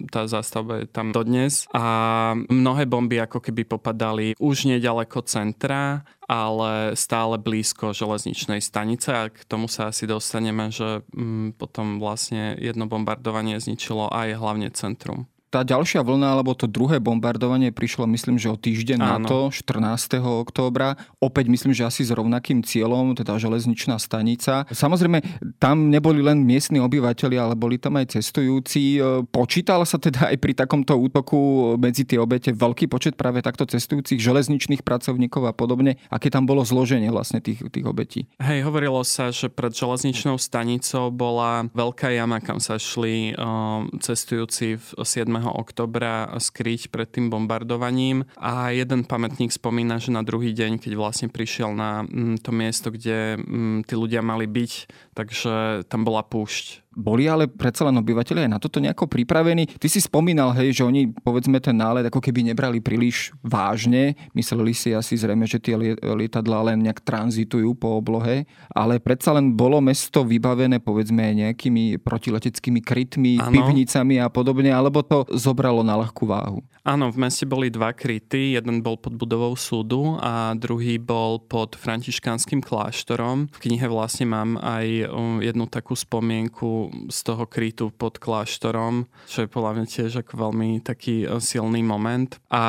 Tá 0.09 0.25
za 0.25 0.38
zástavba 0.39 0.83
je 0.83 0.87
tam 0.87 1.11
dodnes. 1.11 1.67
A 1.75 2.35
mnohé 2.49 2.87
bomby 2.87 3.19
ako 3.19 3.43
keby 3.43 3.67
popadali 3.67 4.27
už 4.39 4.71
nedaleko 4.71 5.23
centra, 5.27 6.07
ale 6.29 6.93
stále 6.93 7.41
blízko 7.41 7.97
železničnej 7.97 8.61
stanice 8.61 9.09
a 9.11 9.23
k 9.33 9.41
tomu 9.49 9.67
sa 9.67 9.89
asi 9.89 10.05
dostaneme, 10.05 10.69
že 10.69 11.01
mm, 11.17 11.57
potom 11.57 11.97
vlastne 11.97 12.55
jedno 12.61 12.85
bombardovanie 12.85 13.57
zničilo 13.57 14.13
aj 14.13 14.37
hlavne 14.37 14.69
centrum 14.77 15.27
tá 15.49 15.65
ďalšia 15.65 16.05
vlna, 16.05 16.37
alebo 16.37 16.53
to 16.53 16.69
druhé 16.69 17.01
bombardovanie 17.01 17.73
prišlo, 17.73 18.05
myslím, 18.13 18.37
že 18.37 18.53
o 18.53 18.57
týždeň 18.57 18.99
Áno. 19.01 19.09
na 19.09 19.17
to, 19.25 19.39
14. 19.49 20.21
októbra. 20.21 21.01
Opäť 21.25 21.49
myslím, 21.49 21.73
že 21.73 21.89
asi 21.89 22.05
s 22.05 22.13
rovnakým 22.13 22.61
cieľom, 22.61 23.17
teda 23.17 23.41
železničná 23.41 23.97
stanica. 23.97 24.69
Samozrejme, 24.69 25.25
tam 25.57 25.89
neboli 25.89 26.21
len 26.21 26.45
miestni 26.45 26.79
obyvateľi, 26.85 27.37
ale 27.41 27.55
boli 27.57 27.81
tam 27.81 27.97
aj 27.97 28.21
cestujúci. 28.21 29.01
E, 29.01 29.25
počítal 29.33 29.81
sa 29.89 29.97
teda 29.97 30.29
aj 30.29 30.37
pri 30.37 30.53
takomto 30.53 30.93
útoku 31.01 31.75
medzi 31.81 32.05
tie 32.05 32.21
obete 32.21 32.53
veľký 32.53 32.93
počet 32.93 33.17
práve 33.17 33.41
takto 33.41 33.65
cestujúcich 33.65 34.21
železničných 34.21 34.85
pracovníkov 34.85 35.49
a 35.49 35.57
podobne. 35.57 35.97
Aké 36.13 36.29
tam 36.29 36.45
bolo 36.45 36.61
zloženie 36.61 37.09
vlastne 37.09 37.41
tých, 37.41 37.65
tých 37.73 37.87
obetí? 37.89 38.29
Hej, 38.37 38.69
hovorilo 38.69 39.01
sa, 39.01 39.33
že 39.33 39.49
pred 39.49 39.73
železničnou 39.73 40.37
stanicou 40.37 41.09
bola 41.09 41.65
veľká 41.73 42.13
jama, 42.13 42.45
kam 42.45 42.61
sa 42.61 42.77
šli 42.77 43.33
um, 43.33 43.89
cestujúci 43.97 44.77
v 44.77 44.87
7 45.01 45.38
oktobra 45.47 46.33
skryť 46.35 46.91
pred 46.91 47.07
tým 47.07 47.31
bombardovaním. 47.31 48.27
A 48.41 48.75
jeden 48.75 49.07
pamätník 49.07 49.55
spomína, 49.55 50.03
že 50.03 50.11
na 50.11 50.27
druhý 50.27 50.51
deň, 50.51 50.83
keď 50.83 50.93
vlastne 50.99 51.29
prišiel 51.31 51.77
na 51.77 52.03
mm, 52.03 52.43
to 52.43 52.51
miesto, 52.51 52.89
kde 52.91 53.39
mm, 53.39 53.87
tí 53.87 53.95
ľudia 53.95 54.25
mali 54.25 54.51
byť, 54.51 54.73
takže 55.15 55.85
tam 55.87 56.03
bola 56.03 56.25
púšť 56.27 56.88
boli 56.99 57.31
ale 57.31 57.47
predsa 57.47 57.87
len 57.87 57.95
obyvateľia 58.03 58.51
aj 58.51 58.53
na 58.53 58.59
toto 58.59 58.83
nejako 58.83 59.07
pripravení. 59.07 59.71
Ty 59.79 59.87
si 59.87 60.03
spomínal, 60.03 60.51
hej, 60.59 60.83
že 60.83 60.83
oni 60.83 61.15
povedzme 61.15 61.63
ten 61.63 61.79
nálet 61.79 62.11
ako 62.11 62.19
keby 62.19 62.51
nebrali 62.51 62.83
príliš 62.83 63.31
vážne. 63.47 64.19
Mysleli 64.35 64.75
si 64.75 64.91
asi 64.91 65.15
zrejme, 65.15 65.47
že 65.47 65.63
tie 65.63 65.79
lietadlá 66.03 66.75
len 66.75 66.83
nejak 66.83 67.07
tranzitujú 67.07 67.79
po 67.79 68.03
oblohe, 68.03 68.51
ale 68.75 68.99
predsa 68.99 69.31
len 69.31 69.55
bolo 69.55 69.79
mesto 69.79 70.27
vybavené 70.27 70.83
povedzme 70.83 71.39
nejakými 71.39 72.03
protileteckými 72.03 72.83
krytmi, 72.83 73.39
ano. 73.39 73.55
pivnicami 73.55 74.19
a 74.19 74.27
podobne, 74.27 74.75
alebo 74.75 75.07
to 75.07 75.23
zobralo 75.31 75.87
na 75.87 75.95
ľahkú 75.95 76.27
váhu? 76.27 76.67
Áno, 76.89 77.13
v 77.13 77.21
meste 77.21 77.45
boli 77.45 77.69
dva 77.69 77.93
kryty. 77.93 78.57
Jeden 78.57 78.81
bol 78.81 78.97
pod 78.97 79.13
budovou 79.13 79.53
súdu 79.61 80.17
a 80.25 80.57
druhý 80.57 80.97
bol 80.97 81.37
pod 81.37 81.77
františkánskym 81.77 82.65
kláštorom. 82.65 83.53
V 83.53 83.59
knihe 83.69 83.85
vlastne 83.93 84.25
mám 84.25 84.57
aj 84.57 85.13
um, 85.13 85.37
jednu 85.45 85.69
takú 85.69 85.93
spomienku 85.93 86.88
z 87.09 87.19
toho 87.25 87.45
krytu 87.45 87.91
pod 87.93 88.21
kláštorom, 88.21 89.07
čo 89.29 89.45
je 89.45 89.49
podľa 89.49 89.73
mňa 89.79 89.87
tiež 89.87 90.13
ako 90.25 90.49
veľmi 90.49 90.81
taký 90.85 91.25
uh, 91.27 91.41
silný 91.43 91.85
moment. 91.85 92.41
A 92.49 92.63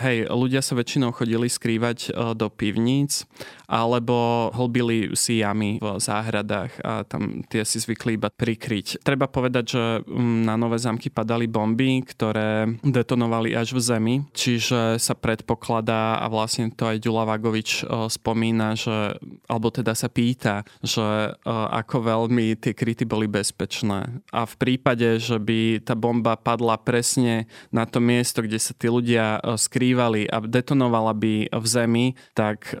hej, 0.00 0.28
ľudia 0.28 0.64
sa 0.64 0.76
väčšinou 0.78 1.12
chodili 1.12 1.46
skrývať 1.50 2.12
uh, 2.12 2.32
do 2.32 2.48
pivníc 2.52 3.28
alebo 3.68 4.48
hlbili 4.56 5.12
si 5.12 5.44
jamy 5.44 5.76
v 5.76 6.00
záhradách 6.00 6.72
a 6.80 7.04
tam 7.04 7.44
tie 7.52 7.68
si 7.68 7.76
zvykli 7.84 8.16
iba 8.16 8.32
prikryť. 8.32 9.04
Treba 9.04 9.28
povedať, 9.28 9.64
že 9.68 9.84
um, 10.08 10.42
na 10.48 10.56
Nové 10.56 10.80
zámky 10.80 11.12
padali 11.12 11.44
bomby, 11.44 12.00
ktoré 12.00 12.80
detonovali 12.80 13.52
až 13.52 13.76
v 13.76 13.80
zemi, 13.84 14.14
čiže 14.32 14.96
sa 14.96 15.12
predpokladá 15.12 16.16
a 16.16 16.26
vlastne 16.32 16.72
to 16.72 16.88
aj 16.88 16.96
Ďula 17.04 17.28
Vagovič 17.28 17.84
uh, 17.84 18.08
spomína, 18.08 18.72
že, 18.72 19.20
alebo 19.46 19.68
teda 19.68 19.92
sa 19.92 20.08
pýta, 20.08 20.64
že 20.80 21.36
ako 21.44 21.96
veľmi 22.04 22.56
tie 22.58 22.72
kryty 22.72 23.04
boli 23.04 23.28
bezpečné. 23.48 24.20
A 24.28 24.44
v 24.44 24.54
prípade, 24.60 25.16
že 25.16 25.40
by 25.40 25.80
tá 25.80 25.96
bomba 25.96 26.36
padla 26.36 26.76
presne 26.76 27.48
na 27.72 27.88
to 27.88 27.96
miesto, 27.96 28.44
kde 28.44 28.60
sa 28.60 28.76
tí 28.76 28.92
ľudia 28.92 29.40
uh, 29.40 29.56
skrývali 29.56 30.28
a 30.28 30.44
detonovala 30.44 31.16
by 31.16 31.48
v 31.48 31.66
zemi, 31.66 32.06
tak 32.36 32.76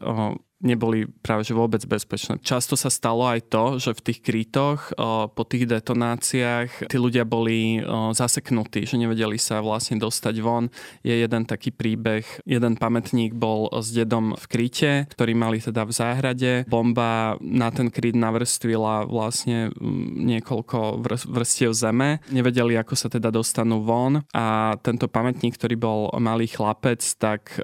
neboli 0.58 1.06
práve 1.22 1.46
že 1.46 1.54
vôbec 1.54 1.78
bezpečné. 1.86 2.42
Často 2.42 2.74
sa 2.74 2.90
stalo 2.90 3.24
aj 3.26 3.46
to, 3.46 3.64
že 3.78 3.94
v 3.94 4.04
tých 4.10 4.18
krytoch 4.26 4.90
po 5.32 5.42
tých 5.46 5.70
detonáciách 5.70 6.90
tí 6.90 6.96
ľudia 6.98 7.22
boli 7.22 7.78
zaseknutí, 8.14 8.82
že 8.82 8.98
nevedeli 8.98 9.38
sa 9.38 9.62
vlastne 9.62 10.02
dostať 10.02 10.34
von. 10.42 10.66
Je 11.06 11.14
jeden 11.14 11.46
taký 11.46 11.70
príbeh, 11.70 12.26
jeden 12.42 12.74
pamätník 12.74 13.38
bol 13.38 13.70
s 13.70 13.94
dedom 13.94 14.34
v 14.34 14.44
kryte, 14.50 14.92
ktorý 15.14 15.32
mali 15.38 15.62
teda 15.62 15.86
v 15.86 15.92
záhrade. 15.94 16.52
Bomba 16.66 17.38
na 17.38 17.70
ten 17.70 17.92
kryt 17.92 18.18
navrstvila 18.18 19.06
vlastne 19.06 19.70
niekoľko 20.18 21.06
vrstiev 21.30 21.70
zeme. 21.70 22.18
Nevedeli, 22.34 22.74
ako 22.74 22.98
sa 22.98 23.06
teda 23.06 23.30
dostanú 23.30 23.86
von 23.86 24.26
a 24.34 24.74
tento 24.82 25.06
pamätník, 25.06 25.54
ktorý 25.54 25.76
bol 25.78 26.00
malý 26.18 26.50
chlapec, 26.50 26.98
tak 27.22 27.62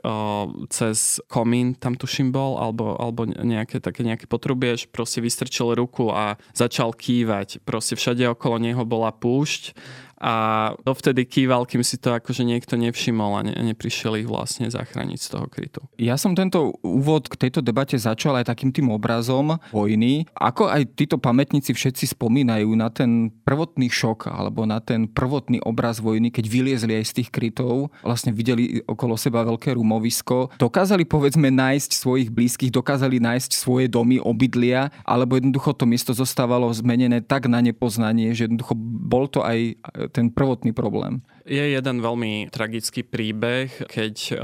cez 0.70 1.18
komín 1.26 1.74
tam 1.74 1.98
tuším 1.98 2.30
bol, 2.30 2.56
alebo 2.62 2.83
alebo, 2.84 3.00
alebo 3.00 3.20
nejaké 3.32 3.80
také 3.80 4.04
nejaké 4.04 4.28
potrubie, 4.28 4.76
že 4.76 4.84
proste 4.90 5.24
vystrčil 5.24 5.72
ruku 5.72 6.12
a 6.12 6.36
začal 6.52 6.92
kývať. 6.92 7.64
Proste 7.64 7.96
všade 7.96 8.28
okolo 8.36 8.60
neho 8.60 8.84
bola 8.84 9.08
púšť 9.08 9.72
a 10.24 10.34
dovtedy 10.80 11.28
kýval, 11.28 11.68
kým 11.68 11.84
si 11.84 12.00
to 12.00 12.16
akože 12.16 12.48
niekto 12.48 12.80
nevšimol 12.80 13.36
a 13.36 13.40
ne, 13.44 13.52
neprišiel 13.52 14.24
ich 14.24 14.24
vlastne 14.24 14.72
zachrániť 14.72 15.20
z 15.20 15.28
toho 15.28 15.46
krytu. 15.52 15.84
Ja 16.00 16.16
som 16.16 16.32
tento 16.32 16.80
úvod 16.80 17.28
k 17.28 17.36
tejto 17.36 17.60
debate 17.60 18.00
začal 18.00 18.40
aj 18.40 18.48
takým 18.48 18.72
tým 18.72 18.88
obrazom 18.88 19.60
vojny. 19.68 20.24
Ako 20.32 20.72
aj 20.72 20.96
títo 20.96 21.20
pamätníci 21.20 21.76
všetci 21.76 22.16
spomínajú 22.16 22.72
na 22.72 22.88
ten 22.88 23.36
prvotný 23.44 23.92
šok 23.92 24.32
alebo 24.32 24.64
na 24.64 24.80
ten 24.80 25.04
prvotný 25.04 25.60
obraz 25.60 26.00
vojny, 26.00 26.32
keď 26.32 26.44
vyliezli 26.48 26.96
aj 26.96 27.04
z 27.04 27.14
tých 27.20 27.28
krytov, 27.28 27.92
vlastne 28.00 28.32
videli 28.32 28.80
okolo 28.88 29.20
seba 29.20 29.44
veľké 29.44 29.76
rumovisko, 29.76 30.56
dokázali 30.56 31.04
povedzme 31.04 31.52
nájsť 31.52 32.00
svojich 32.00 32.32
blízkych, 32.32 32.72
dokázali 32.72 33.20
nájsť 33.20 33.60
svoje 33.60 33.92
domy, 33.92 34.16
obydlia, 34.24 34.88
alebo 35.04 35.36
jednoducho 35.36 35.76
to 35.76 35.84
miesto 35.84 36.16
zostávalo 36.16 36.72
zmenené 36.72 37.20
tak 37.20 37.44
na 37.44 37.60
nepoznanie, 37.60 38.32
že 38.32 38.48
jednoducho 38.48 38.72
bol 38.80 39.28
to 39.28 39.44
aj 39.44 39.76
ten 40.14 40.30
prvotný 40.30 40.70
problém. 40.70 41.26
Je 41.44 41.60
jeden 41.60 42.00
veľmi 42.00 42.48
tragický 42.48 43.02
príbeh, 43.04 43.90
keď 43.90 44.14
uh, 44.32 44.38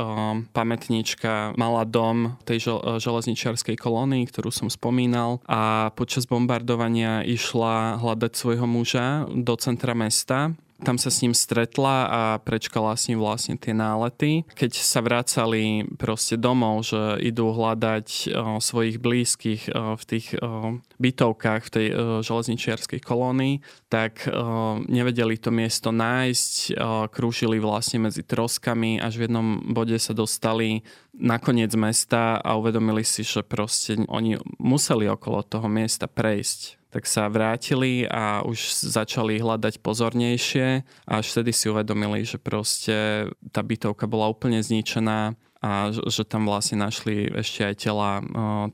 pamätníčka 0.53 1.55
mala 1.55 1.87
dom 1.89 2.37
tej 2.45 2.69
žel- 2.69 2.83
eh, 2.85 2.99
železničiarskej 3.01 3.79
kolónii, 3.79 4.29
ktorú 4.29 4.53
som 4.53 4.69
spomínal 4.69 5.41
a 5.49 5.95
počas 5.97 6.29
bombardovania 6.29 7.25
išla 7.25 8.03
hľadať 8.03 8.33
svojho 8.37 8.67
muža 8.69 9.25
do 9.31 9.55
centra 9.57 9.97
mesta 9.97 10.53
tam 10.81 10.97
sa 10.97 11.13
s 11.13 11.21
ním 11.21 11.37
stretla 11.37 11.97
a 12.09 12.21
prečkala 12.41 12.97
s 12.97 13.07
ním 13.13 13.21
vlastne 13.21 13.61
tie 13.61 13.77
nálety. 13.77 14.49
Keď 14.57 14.73
sa 14.75 15.05
vracali 15.05 15.85
proste 16.01 16.41
domov, 16.41 16.89
že 16.89 17.21
idú 17.21 17.53
hľadať 17.53 18.09
o, 18.09 18.59
svojich 18.59 18.97
blízkych 18.99 19.63
o, 19.71 19.95
v 19.95 20.03
tých 20.09 20.27
o, 20.41 20.81
bytovkách 20.97 21.63
v 21.69 21.71
tej 21.71 21.87
o, 21.87 21.95
železničiarskej 22.25 23.01
kolónii, 23.05 23.61
tak 23.93 24.25
o, 24.27 24.81
nevedeli 24.89 25.37
to 25.37 25.53
miesto 25.53 25.93
nájsť, 25.93 26.53
o, 26.75 27.07
krúžili 27.13 27.61
vlastne 27.61 28.09
medzi 28.09 28.25
troskami, 28.25 28.99
až 28.99 29.21
v 29.21 29.25
jednom 29.29 29.61
bode 29.71 29.97
sa 30.01 30.17
dostali 30.17 30.83
na 31.13 31.37
koniec 31.37 31.77
mesta 31.77 32.41
a 32.41 32.57
uvedomili 32.57 33.05
si, 33.05 33.23
že 33.23 33.45
proste 33.45 34.01
oni 34.09 34.41
museli 34.57 35.05
okolo 35.11 35.45
toho 35.45 35.69
miesta 35.69 36.09
prejsť 36.09 36.80
tak 36.91 37.07
sa 37.07 37.31
vrátili 37.31 38.05
a 38.11 38.43
už 38.43 38.83
začali 38.83 39.39
hľadať 39.39 39.79
pozornejšie 39.79 40.83
a 41.07 41.13
až 41.23 41.27
vtedy 41.31 41.55
si 41.55 41.71
uvedomili, 41.71 42.27
že 42.27 42.43
proste 42.43 43.31
tá 43.55 43.63
bytovka 43.63 44.11
bola 44.11 44.27
úplne 44.27 44.59
zničená 44.59 45.39
a 45.61 45.93
že 45.93 46.25
tam 46.25 46.49
vlastne 46.49 46.81
našli 46.81 47.29
ešte 47.37 47.61
aj 47.69 47.75
tela 47.77 48.11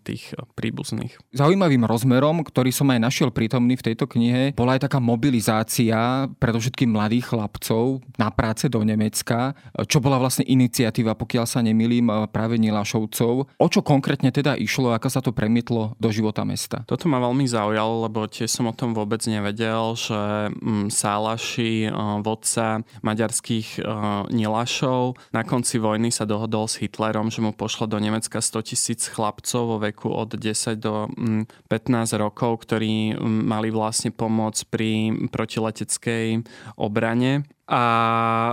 tých 0.07 0.33
príbuzných. 0.55 1.19
Zaujímavým 1.35 1.83
rozmerom, 1.83 2.47
ktorý 2.47 2.71
som 2.71 2.87
aj 2.95 3.02
našiel 3.02 3.35
prítomný 3.35 3.75
v 3.75 3.93
tejto 3.93 4.07
knihe, 4.07 4.55
bola 4.55 4.78
aj 4.78 4.87
taká 4.87 5.02
mobilizácia 5.02 6.31
predovšetkým 6.38 6.95
mladých 6.95 7.35
chlapcov 7.35 8.07
na 8.14 8.31
práce 8.31 8.71
do 8.71 8.78
Nemecka, 8.87 9.59
čo 9.90 9.99
bola 9.99 10.23
vlastne 10.23 10.47
iniciatíva, 10.47 11.19
pokiaľ 11.19 11.45
sa 11.50 11.59
nemilím, 11.59 12.09
práve 12.31 12.55
Nilašovcov. 12.62 13.59
O 13.59 13.66
čo 13.66 13.83
konkrétne 13.83 14.31
teda 14.31 14.55
išlo, 14.55 14.95
ako 14.95 15.09
sa 15.11 15.19
to 15.19 15.35
premietlo 15.35 15.99
do 15.99 16.09
života 16.14 16.47
mesta? 16.47 16.87
Toto 16.87 17.11
ma 17.11 17.19
veľmi 17.19 17.50
zaujalo, 17.50 18.07
lebo 18.07 18.31
tiež 18.31 18.47
som 18.47 18.71
o 18.71 18.76
tom 18.76 18.95
vôbec 18.95 19.21
nevedel, 19.26 19.99
že 19.99 20.55
mm, 20.55 20.95
Sálaši, 20.95 21.90
vodca 22.23 22.87
maďarských 23.02 23.83
Nilašov, 24.31 25.19
na 25.35 25.43
konci 25.43 25.83
vojny 25.83 26.14
sa 26.14 26.23
dohodol 26.23 26.71
Hitlerom, 26.78 27.33
že 27.33 27.40
mu 27.40 27.56
pošlo 27.56 27.88
do 27.88 27.97
Nemecka 27.97 28.38
100 28.38 28.68
tisíc 28.68 29.09
chlapcov 29.09 29.62
vo 29.64 29.76
veku 29.80 30.12
od 30.12 30.37
10 30.37 30.76
do 30.76 31.09
15 31.09 31.66
mm, 31.73 32.21
rokov, 32.21 32.68
ktorí 32.68 33.16
mm, 33.16 33.42
mali 33.49 33.73
vlastne 33.73 34.12
pomôcť 34.12 34.62
pri 34.68 34.90
protileteckej 35.33 36.45
obrane 36.76 37.49
a 37.66 37.82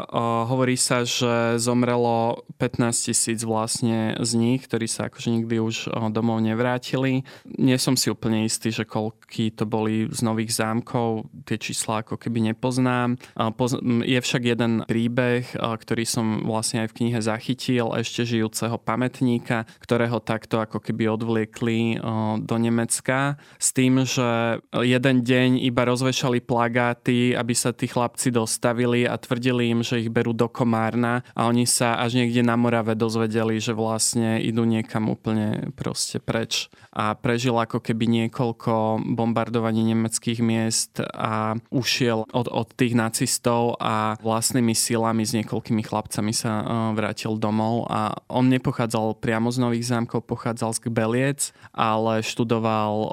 o, 0.10 0.50
hovorí 0.50 0.74
sa, 0.74 1.06
že 1.06 1.62
zomrelo 1.62 2.42
15 2.58 3.14
tisíc 3.14 3.46
vlastne 3.46 4.18
z 4.18 4.32
nich, 4.34 4.66
ktorí 4.66 4.90
sa 4.90 5.06
akože 5.06 5.30
nikdy 5.30 5.62
už 5.62 5.94
o, 5.94 6.10
domov 6.10 6.42
nevrátili. 6.42 7.22
Nie 7.46 7.78
som 7.78 7.94
si 7.94 8.10
úplne 8.10 8.42
istý, 8.42 8.74
že 8.74 8.90
koľky 8.90 9.54
to 9.54 9.70
boli 9.70 10.10
z 10.10 10.20
nových 10.26 10.58
zámkov, 10.58 11.30
tie 11.46 11.62
čísla 11.62 12.02
ako 12.02 12.18
keby 12.18 12.54
nepoznám. 12.54 13.22
Poz- 13.54 13.78
je 14.02 14.18
však 14.18 14.58
jeden 14.58 14.82
príbeh, 14.90 15.46
ktorý 15.62 16.10
som 16.10 16.42
vlastne 16.50 16.82
aj 16.82 16.90
v 16.90 16.98
knihe 16.98 17.20
zachytil, 17.22 17.94
ešte 17.94 18.26
žijúceho 18.26 18.82
pamätníka, 18.82 19.70
ktorého 19.78 20.18
takto 20.26 20.58
ako 20.58 20.82
keby 20.82 21.14
odvliekli 21.14 22.02
do 22.42 22.56
Nemecka 22.58 23.38
s 23.62 23.70
tým, 23.78 24.10
že 24.10 24.58
jeden 24.74 25.22
deň 25.22 25.62
iba 25.62 25.86
rozvešali 25.86 26.42
plagáty, 26.42 27.38
aby 27.38 27.54
sa 27.54 27.70
tí 27.70 27.86
chlapci 27.86 28.34
dostavili 28.34 29.03
a 29.08 29.16
tvrdili 29.20 29.70
im, 29.72 29.82
že 29.86 30.04
ich 30.04 30.10
berú 30.12 30.32
do 30.34 30.50
Komárna 30.50 31.22
a 31.38 31.48
oni 31.48 31.64
sa 31.70 32.00
až 32.00 32.20
niekde 32.20 32.42
na 32.42 32.60
Morave 32.60 32.96
dozvedeli, 32.98 33.60
že 33.60 33.76
vlastne 33.76 34.40
idú 34.42 34.64
niekam 34.68 35.12
úplne 35.12 35.72
proste 35.78 36.20
preč. 36.22 36.68
A 36.94 37.18
prežil 37.18 37.58
ako 37.58 37.82
keby 37.82 38.06
niekoľko 38.06 39.02
bombardovaní 39.18 39.82
nemeckých 39.94 40.40
miest 40.46 41.02
a 41.02 41.58
ušiel 41.74 42.30
od, 42.30 42.48
od 42.50 42.68
tých 42.78 42.94
nacistov 42.94 43.82
a 43.82 44.14
vlastnými 44.22 44.78
silami 44.78 45.26
s 45.26 45.34
niekoľkými 45.34 45.82
chlapcami 45.82 46.32
sa 46.34 46.62
uh, 46.62 46.66
vrátil 46.94 47.36
domov 47.38 47.90
a 47.90 48.14
on 48.30 48.50
nepochádzal 48.50 49.18
priamo 49.18 49.50
z 49.50 49.58
Nových 49.58 49.90
zámkov, 49.90 50.30
pochádzal 50.30 50.78
z 50.78 50.80
Beliec, 50.94 51.42
ale 51.74 52.22
študoval 52.22 52.94
uh, 52.94 53.10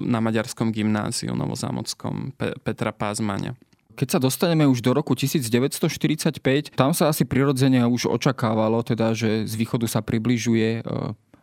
na 0.00 0.24
Maďarskom 0.24 0.72
gymnáziu 0.72 1.36
Novozámockom 1.36 2.32
Pe- 2.36 2.56
Petra 2.64 2.96
Pázmania. 2.96 3.52
Keď 3.92 4.08
sa 4.08 4.18
dostaneme 4.18 4.64
už 4.66 4.80
do 4.80 4.96
roku 4.96 5.12
1945, 5.14 6.74
tam 6.74 6.90
sa 6.96 7.12
asi 7.12 7.28
prirodzene 7.28 7.84
už 7.86 8.08
očakávalo, 8.08 8.80
teda, 8.82 9.12
že 9.12 9.44
z 9.44 9.54
východu 9.56 9.86
sa 9.88 10.00
približuje 10.00 10.80
e, 10.80 10.82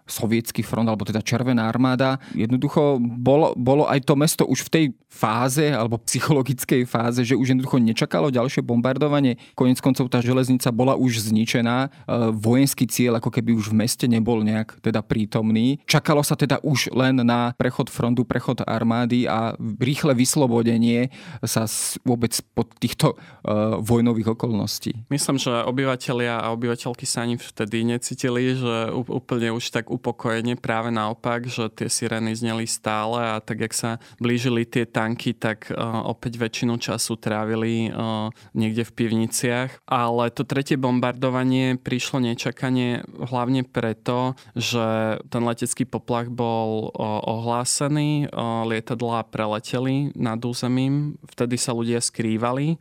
sovietský 0.09 0.65
front, 0.65 0.89
alebo 0.89 1.05
teda 1.05 1.23
Červená 1.23 1.69
armáda. 1.69 2.17
Jednoducho 2.33 2.97
bolo, 2.99 3.53
bolo 3.55 3.85
aj 3.85 4.03
to 4.03 4.13
mesto 4.17 4.43
už 4.43 4.67
v 4.67 4.73
tej 4.73 4.85
fáze, 5.09 5.65
alebo 5.73 5.97
psychologickej 5.97 6.85
fáze, 6.85 7.25
že 7.25 7.33
už 7.33 7.57
jednoducho 7.57 7.81
nečakalo 7.81 8.29
ďalšie 8.29 8.61
bombardovanie. 8.61 9.41
Konec 9.57 9.81
koncov 9.81 10.05
tá 10.13 10.21
železnica 10.21 10.69
bola 10.69 10.93
už 10.93 11.29
zničená, 11.29 11.77
e, 11.85 11.89
vojenský 12.37 12.85
cieľ 12.85 13.17
ako 13.17 13.33
keby 13.33 13.57
už 13.57 13.73
v 13.73 13.79
meste 13.85 14.05
nebol 14.05 14.45
nejak 14.45 14.77
teda 14.85 15.01
prítomný. 15.01 15.81
Čakalo 15.89 16.21
sa 16.21 16.37
teda 16.37 16.61
už 16.61 16.93
len 16.93 17.25
na 17.25 17.57
prechod 17.57 17.89
frontu, 17.89 18.21
prechod 18.21 18.61
armády 18.65 19.25
a 19.25 19.57
rýchle 19.59 20.13
vyslobodenie 20.13 21.09
sa 21.41 21.65
vôbec 22.05 22.37
pod 22.53 22.69
týchto 22.77 23.17
uh, 23.17 23.81
vojnových 23.81 24.37
okolností. 24.37 25.09
Myslím, 25.09 25.41
že 25.41 25.51
obyvateľia 25.65 26.37
a 26.45 26.53
obyvateľky 26.53 27.05
sa 27.09 27.25
ani 27.25 27.41
vtedy 27.41 27.83
necítili, 27.83 28.55
že 28.55 28.93
úplne 28.93 29.51
už 29.57 29.73
tak 29.73 29.89
upokojenie, 29.99 30.55
práve 30.55 30.87
naopak, 30.95 31.51
že 31.51 31.67
tie 31.67 31.91
sirény 31.91 32.31
zneli 32.31 32.63
stále 32.63 33.35
a 33.35 33.43
tak, 33.43 33.67
jak 33.67 33.75
sa 33.75 33.91
blížili 34.23 34.63
tie 34.63 34.87
tanky, 34.87 35.35
tak 35.35 35.67
uh, 35.67 36.07
opäť 36.07 36.39
väčšinu 36.39 36.79
času 36.79 37.19
trávili 37.19 37.91
uh, 37.91 38.31
niekde 38.55 38.87
v 38.87 38.95
pivniciach. 38.95 39.83
Ale 39.83 40.31
to 40.31 40.47
tretie 40.47 40.79
bombardovanie 40.79 41.75
prišlo 41.75 42.23
nečakanie 42.23 43.03
hlavne 43.19 43.67
preto, 43.67 44.39
že 44.55 45.19
ten 45.27 45.43
letecký 45.43 45.83
poplach 45.83 46.31
bol 46.31 46.95
uh, 46.95 47.19
ohlásený, 47.27 48.31
uh, 48.31 48.63
lietadlá 48.63 49.27
preleteli 49.27 50.15
nad 50.15 50.39
územím, 50.39 51.19
vtedy 51.27 51.59
sa 51.59 51.75
ľudia 51.75 51.99
skrývali 51.99 52.79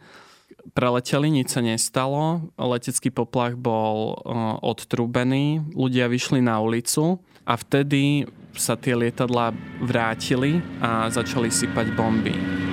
preleteli, 0.72 1.32
nič 1.32 1.56
sa 1.56 1.60
nestalo, 1.64 2.52
letecký 2.58 3.08
poplach 3.08 3.56
bol 3.56 4.18
uh, 4.20 4.60
odtrúbený, 4.60 5.72
ľudia 5.72 6.08
vyšli 6.10 6.44
na 6.44 6.60
ulicu 6.60 7.20
a 7.48 7.56
vtedy 7.56 8.28
sa 8.58 8.74
tie 8.74 8.98
lietadlá 8.98 9.54
vrátili 9.80 10.58
a 10.82 11.06
začali 11.08 11.48
sypať 11.48 11.94
bomby. 11.94 12.67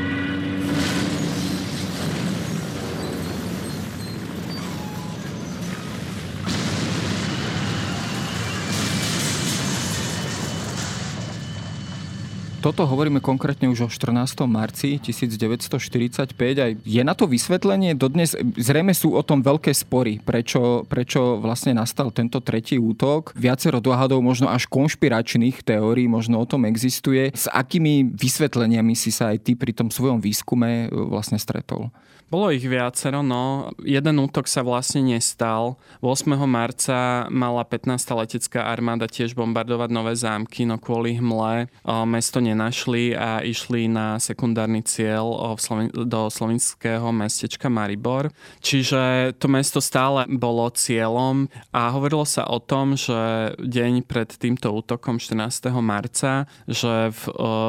Toto 12.65 12.81
hovoríme 12.89 13.21
konkrétne 13.21 13.69
už 13.69 13.85
o 13.85 13.89
14. 13.93 14.41
marci 14.49 14.97
1945 14.97 16.33
a 16.57 16.73
je 16.73 17.01
na 17.05 17.13
to 17.13 17.29
vysvetlenie 17.29 17.93
dodnes, 17.93 18.33
zrejme 18.57 18.89
sú 18.89 19.13
o 19.13 19.21
tom 19.21 19.45
veľké 19.45 19.69
spory, 19.69 20.17
prečo, 20.17 20.81
prečo 20.89 21.37
vlastne 21.37 21.77
nastal 21.77 22.09
tento 22.09 22.41
tretí 22.41 22.81
útok. 22.81 23.37
Viacero 23.37 23.77
dohadov, 23.77 24.25
možno 24.25 24.49
až 24.49 24.65
konšpiračných 24.65 25.61
teórií, 25.61 26.09
možno 26.09 26.41
o 26.41 26.49
tom 26.49 26.65
existuje. 26.65 27.29
S 27.37 27.45
akými 27.53 28.09
vysvetleniami 28.17 28.97
si 28.97 29.13
sa 29.13 29.29
aj 29.29 29.45
ty 29.45 29.53
pri 29.53 29.69
tom 29.69 29.93
svojom 29.93 30.17
výskume 30.17 30.89
e, 30.89 30.97
vlastne 31.13 31.37
stretol? 31.37 31.93
Bolo 32.25 32.49
ich 32.49 32.65
viacero, 32.65 33.21
no. 33.21 33.69
Jeden 33.85 34.17
útok 34.17 34.49
sa 34.49 34.65
vlastne 34.65 35.05
nestal. 35.05 35.77
8. 36.01 36.25
marca 36.49 37.29
mala 37.29 37.61
15. 37.61 38.01
letecká 38.17 38.65
armáda 38.65 39.05
tiež 39.05 39.37
bombardovať 39.37 39.89
nové 39.93 40.17
zámky, 40.17 40.65
no 40.65 40.81
kvôli 40.81 41.21
hmle 41.21 41.69
mesto 42.09 42.41
nenašli 42.41 43.13
a 43.13 43.45
išli 43.45 43.85
na 43.85 44.17
sekundárny 44.17 44.81
cieľ 44.81 45.53
do 45.93 46.21
slovinského 46.33 47.13
mestečka 47.13 47.69
Maribor. 47.69 48.33
Čiže 48.57 49.33
to 49.37 49.45
mesto 49.45 49.77
stále 49.77 50.25
bolo 50.25 50.65
cieľom 50.73 51.45
a 51.69 51.93
hovorilo 51.93 52.25
sa 52.25 52.49
o 52.49 52.57
tom, 52.57 52.97
že 52.97 53.53
deň 53.61 54.01
pred 54.01 54.33
týmto 54.33 54.73
útokom 54.73 55.21
14. 55.21 55.69
marca, 55.77 56.49
že 56.65 57.13
v, 57.13 57.21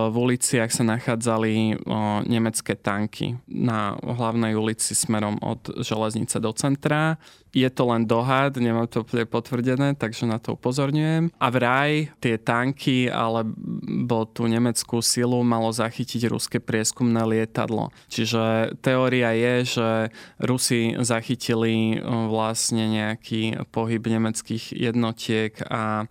v 0.09 0.17
uliciach 0.17 0.73
sa 0.73 0.81
nachádzali 0.81 1.85
nemecké 2.25 2.73
tanky 2.73 3.37
na 3.45 4.01
hlavnej 4.01 4.46
hlavnej 4.47 4.55
ulici 4.55 4.95
smerom 4.95 5.39
od 5.43 5.71
železnice 5.83 6.41
do 6.41 6.53
centra. 6.53 7.17
Je 7.57 7.73
to 7.73 7.89
len 7.89 8.05
dohad, 8.05 8.61
nemám 8.61 8.85
to 8.85 9.01
potvrdené, 9.09 9.97
takže 9.97 10.29
na 10.29 10.37
to 10.37 10.61
upozorňujem. 10.61 11.33
A 11.41 11.47
vraj 11.49 12.13
tie 12.21 12.37
tanky 12.37 13.09
alebo 13.09 14.29
tú 14.29 14.45
nemeckú 14.45 15.01
silu 15.01 15.41
malo 15.41 15.73
zachytiť 15.73 16.29
ruské 16.29 16.61
prieskumné 16.61 17.25
lietadlo. 17.25 17.89
Čiže 18.13 18.77
teória 18.85 19.33
je, 19.33 19.81
že 19.81 19.89
Rusi 20.37 21.01
zachytili 21.01 21.97
vlastne 22.05 22.93
nejaký 22.93 23.65
pohyb 23.73 24.05
nemeckých 24.05 24.77
jednotiek 24.77 25.57
a 25.73 26.05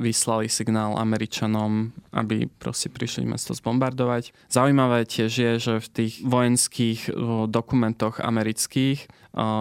vyslali 0.00 0.48
signál 0.48 0.96
Američanom, 0.96 1.92
aby 2.16 2.48
proste 2.48 2.88
prišli 2.88 3.28
mesto 3.28 3.52
zbombardovať. 3.52 4.32
Zaujímavé 4.48 5.04
tiež 5.04 5.32
je, 5.36 5.52
že 5.60 5.74
v 5.84 5.88
tých 5.92 6.24
vojenských 6.24 7.12
dokumentoch 7.52 8.24
amerických 8.24 9.12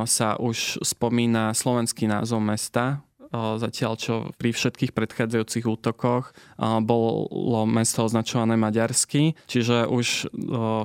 sa 0.05 0.37
už 0.37 0.85
spomína 0.93 1.53
slovenský 1.53 2.05
názov 2.07 2.39
mesta, 2.45 3.01
zatiaľ 3.33 3.97
čo 3.97 4.13
pri 4.37 4.53
všetkých 4.53 4.93
predchádzajúcich 4.93 5.65
útokoch 5.65 6.37
bolo 6.85 7.65
mesto 7.65 8.05
označované 8.05 8.53
maďarsky, 8.53 9.33
čiže 9.49 9.89
už 9.89 10.29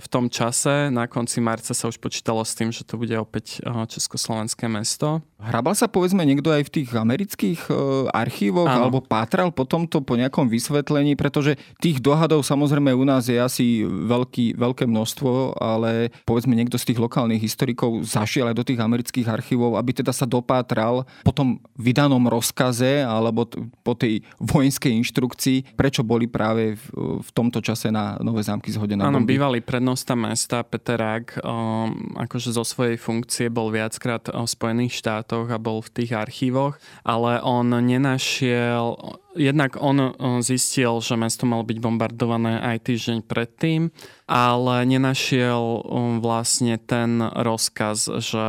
v 0.00 0.06
tom 0.08 0.32
čase, 0.32 0.88
na 0.88 1.04
konci 1.04 1.44
marca 1.44 1.76
sa 1.76 1.84
už 1.92 2.00
počítalo 2.00 2.40
s 2.40 2.56
tým, 2.56 2.72
že 2.72 2.88
to 2.88 2.96
bude 2.96 3.12
opäť 3.12 3.60
československé 3.92 4.64
mesto. 4.72 5.20
Hrabal 5.38 5.78
sa 5.78 5.86
povedzme 5.86 6.26
niekto 6.26 6.50
aj 6.50 6.66
v 6.66 6.74
tých 6.82 6.90
amerických 6.96 7.70
archívoch 8.10 8.66
Áno. 8.66 8.90
alebo 8.90 8.98
pátral 8.98 9.54
po 9.54 9.62
tomto 9.62 10.02
po 10.02 10.18
nejakom 10.18 10.50
vysvetlení, 10.50 11.14
pretože 11.14 11.54
tých 11.78 12.02
dohadov 12.02 12.42
samozrejme 12.42 12.90
u 12.90 13.04
nás 13.06 13.28
je 13.30 13.38
asi 13.38 13.86
veľký, 13.86 14.58
veľké 14.58 14.88
množstvo, 14.88 15.60
ale 15.60 16.10
povedzme 16.26 16.56
niekto 16.58 16.74
z 16.80 16.90
tých 16.90 16.98
lokálnych 16.98 17.38
historikov 17.38 18.02
zašiel 18.02 18.50
aj 18.50 18.56
do 18.56 18.66
tých 18.66 18.82
amerických 18.82 19.30
archívov, 19.30 19.78
aby 19.78 19.94
teda 19.94 20.10
sa 20.10 20.26
dopátral 20.26 21.06
po 21.22 21.30
tom 21.30 21.62
vydanom 21.78 22.26
rozkaze 22.38 23.02
alebo 23.02 23.50
po 23.82 23.92
tej 23.98 24.22
vojenskej 24.38 24.94
inštrukcii, 25.02 25.74
prečo 25.74 26.06
boli 26.06 26.30
práve 26.30 26.78
v, 26.78 26.84
v 27.18 27.30
tomto 27.34 27.58
čase 27.58 27.90
na 27.90 28.14
Nové 28.22 28.46
zámky 28.46 28.70
zhodené 28.70 29.02
Áno, 29.02 29.26
bývalý 29.26 29.58
prednosta 29.58 30.14
mesta 30.14 30.62
Peter 30.62 30.94
Rák, 30.94 31.42
um, 31.42 32.14
akože 32.14 32.54
zo 32.54 32.62
svojej 32.62 32.94
funkcie 32.94 33.50
bol 33.50 33.74
viackrát 33.74 34.30
v 34.30 34.46
Spojených 34.46 34.94
štátoch 34.94 35.50
a 35.50 35.58
bol 35.58 35.82
v 35.82 35.92
tých 36.02 36.14
archívoch, 36.14 36.78
ale 37.02 37.42
on 37.42 37.74
nenašiel, 37.74 38.94
jednak 39.34 39.74
on 39.82 40.14
zistil, 40.40 41.02
že 41.02 41.18
mesto 41.18 41.44
malo 41.44 41.66
byť 41.66 41.78
bombardované 41.82 42.62
aj 42.62 42.86
týždeň 42.86 43.18
predtým, 43.26 43.90
ale 44.30 44.86
nenašiel 44.86 45.82
um, 45.82 46.22
vlastne 46.22 46.78
ten 46.78 47.18
rozkaz, 47.20 48.22
že 48.22 48.46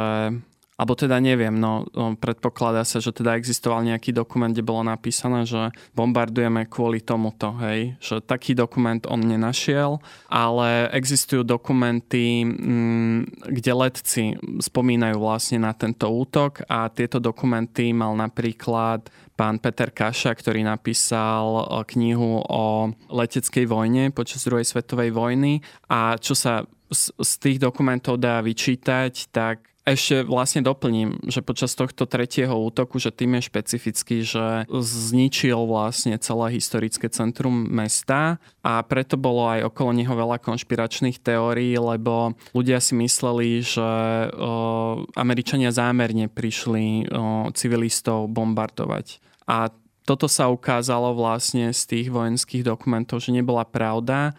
alebo 0.79 0.95
teda 0.95 1.19
neviem, 1.19 1.51
no 1.51 1.83
predpokladá 2.15 2.87
sa, 2.87 3.03
že 3.03 3.11
teda 3.11 3.35
existoval 3.35 3.83
nejaký 3.83 4.15
dokument, 4.15 4.47
kde 4.47 4.63
bolo 4.63 4.87
napísané, 4.87 5.43
že 5.43 5.75
bombardujeme 5.91 6.71
kvôli 6.71 7.03
tomuto, 7.03 7.51
hej, 7.59 7.99
že 7.99 8.23
taký 8.23 8.55
dokument 8.55 9.03
on 9.11 9.19
nenašiel, 9.19 9.99
ale 10.31 10.87
existujú 10.95 11.43
dokumenty, 11.43 12.47
mm, 12.47 13.43
kde 13.51 13.71
letci 13.75 14.23
spomínajú 14.63 15.19
vlastne 15.19 15.67
na 15.67 15.75
tento 15.75 16.07
útok 16.07 16.63
a 16.71 16.87
tieto 16.87 17.19
dokumenty 17.19 17.91
mal 17.91 18.15
napríklad 18.15 19.11
pán 19.35 19.59
Peter 19.59 19.91
Kaša, 19.91 20.35
ktorý 20.35 20.63
napísal 20.63 21.63
knihu 21.95 22.43
o 22.43 22.91
leteckej 23.07 23.67
vojne 23.67 24.11
počas 24.11 24.43
druhej 24.43 24.67
svetovej 24.67 25.15
vojny. 25.15 25.63
A 25.87 26.19
čo 26.19 26.35
sa 26.35 26.67
z, 26.89 27.13
z 27.15 27.31
tých 27.39 27.57
dokumentov 27.61 28.17
dá 28.19 28.41
vyčítať, 28.41 29.31
tak 29.31 29.69
ešte 29.89 30.21
vlastne 30.21 30.61
doplním, 30.61 31.17
že 31.25 31.41
počas 31.41 31.73
tohto 31.73 32.05
tretieho 32.05 32.53
útoku, 32.53 33.01
že 33.01 33.09
tým 33.09 33.39
je 33.39 33.47
špecifický, 33.49 34.21
že 34.21 34.69
zničil 34.69 35.57
vlastne 35.65 36.13
celé 36.21 36.61
historické 36.61 37.09
centrum 37.09 37.65
mesta 37.65 38.37
a 38.61 38.85
preto 38.85 39.17
bolo 39.17 39.49
aj 39.49 39.65
okolo 39.73 39.91
neho 39.97 40.13
veľa 40.13 40.37
konšpiračných 40.45 41.17
teórií, 41.17 41.73
lebo 41.73 42.37
ľudia 42.53 42.77
si 42.77 42.93
mysleli, 43.01 43.65
že 43.65 43.89
o, 44.37 45.05
Američania 45.17 45.73
zámerne 45.73 46.29
prišli 46.29 47.09
o, 47.09 47.49
civilistov 47.57 48.29
bombardovať. 48.29 49.17
A 49.49 49.73
toto 50.09 50.25
sa 50.25 50.49
ukázalo 50.49 51.13
vlastne 51.13 51.69
z 51.69 51.81
tých 51.85 52.07
vojenských 52.09 52.65
dokumentov, 52.65 53.21
že 53.21 53.29
nebola 53.29 53.61
pravda, 53.61 54.33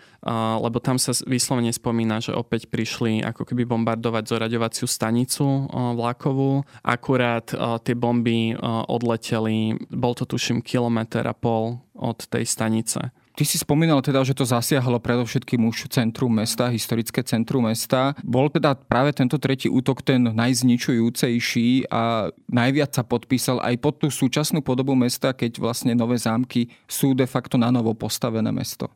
lebo 0.59 0.83
tam 0.83 0.99
sa 0.99 1.15
vyslovene 1.31 1.71
spomína, 1.71 2.19
že 2.19 2.35
opäť 2.35 2.67
prišli 2.67 3.23
ako 3.23 3.47
keby 3.47 3.71
bombardovať 3.71 4.27
zoraďovaciu 4.27 4.91
stanicu 4.91 5.71
vlakovú. 5.71 6.67
Akurát 6.83 7.55
tie 7.87 7.95
bomby 7.95 8.59
odleteli, 8.91 9.79
bol 9.95 10.19
to 10.19 10.27
tuším 10.27 10.59
kilometr 10.59 11.23
a 11.23 11.39
pol 11.39 11.79
od 11.95 12.19
tej 12.27 12.43
stanice. 12.43 13.15
Ty 13.41 13.49
si 13.49 13.57
spomínal 13.57 14.05
teda, 14.05 14.21
že 14.21 14.37
to 14.37 14.45
zasiahlo 14.45 15.01
predovšetkým 15.01 15.65
už 15.65 15.89
centrum 15.89 16.29
mesta, 16.29 16.69
historické 16.69 17.25
centrum 17.25 17.65
mesta. 17.65 18.13
Bol 18.21 18.53
teda 18.53 18.77
práve 18.77 19.17
tento 19.17 19.41
tretí 19.41 19.65
útok 19.65 20.05
ten 20.05 20.29
najzničujúcejší 20.29 21.89
a 21.89 22.29
najviac 22.53 22.93
sa 22.93 23.01
podpísal 23.01 23.65
aj 23.65 23.81
pod 23.81 23.97
tú 23.97 24.13
súčasnú 24.13 24.61
podobu 24.61 24.93
mesta, 24.93 25.33
keď 25.33 25.57
vlastne 25.57 25.97
nové 25.97 26.21
zámky 26.21 26.69
sú 26.85 27.17
de 27.17 27.25
facto 27.25 27.57
na 27.57 27.73
novo 27.73 27.97
postavené 27.97 28.53
mesto. 28.53 28.93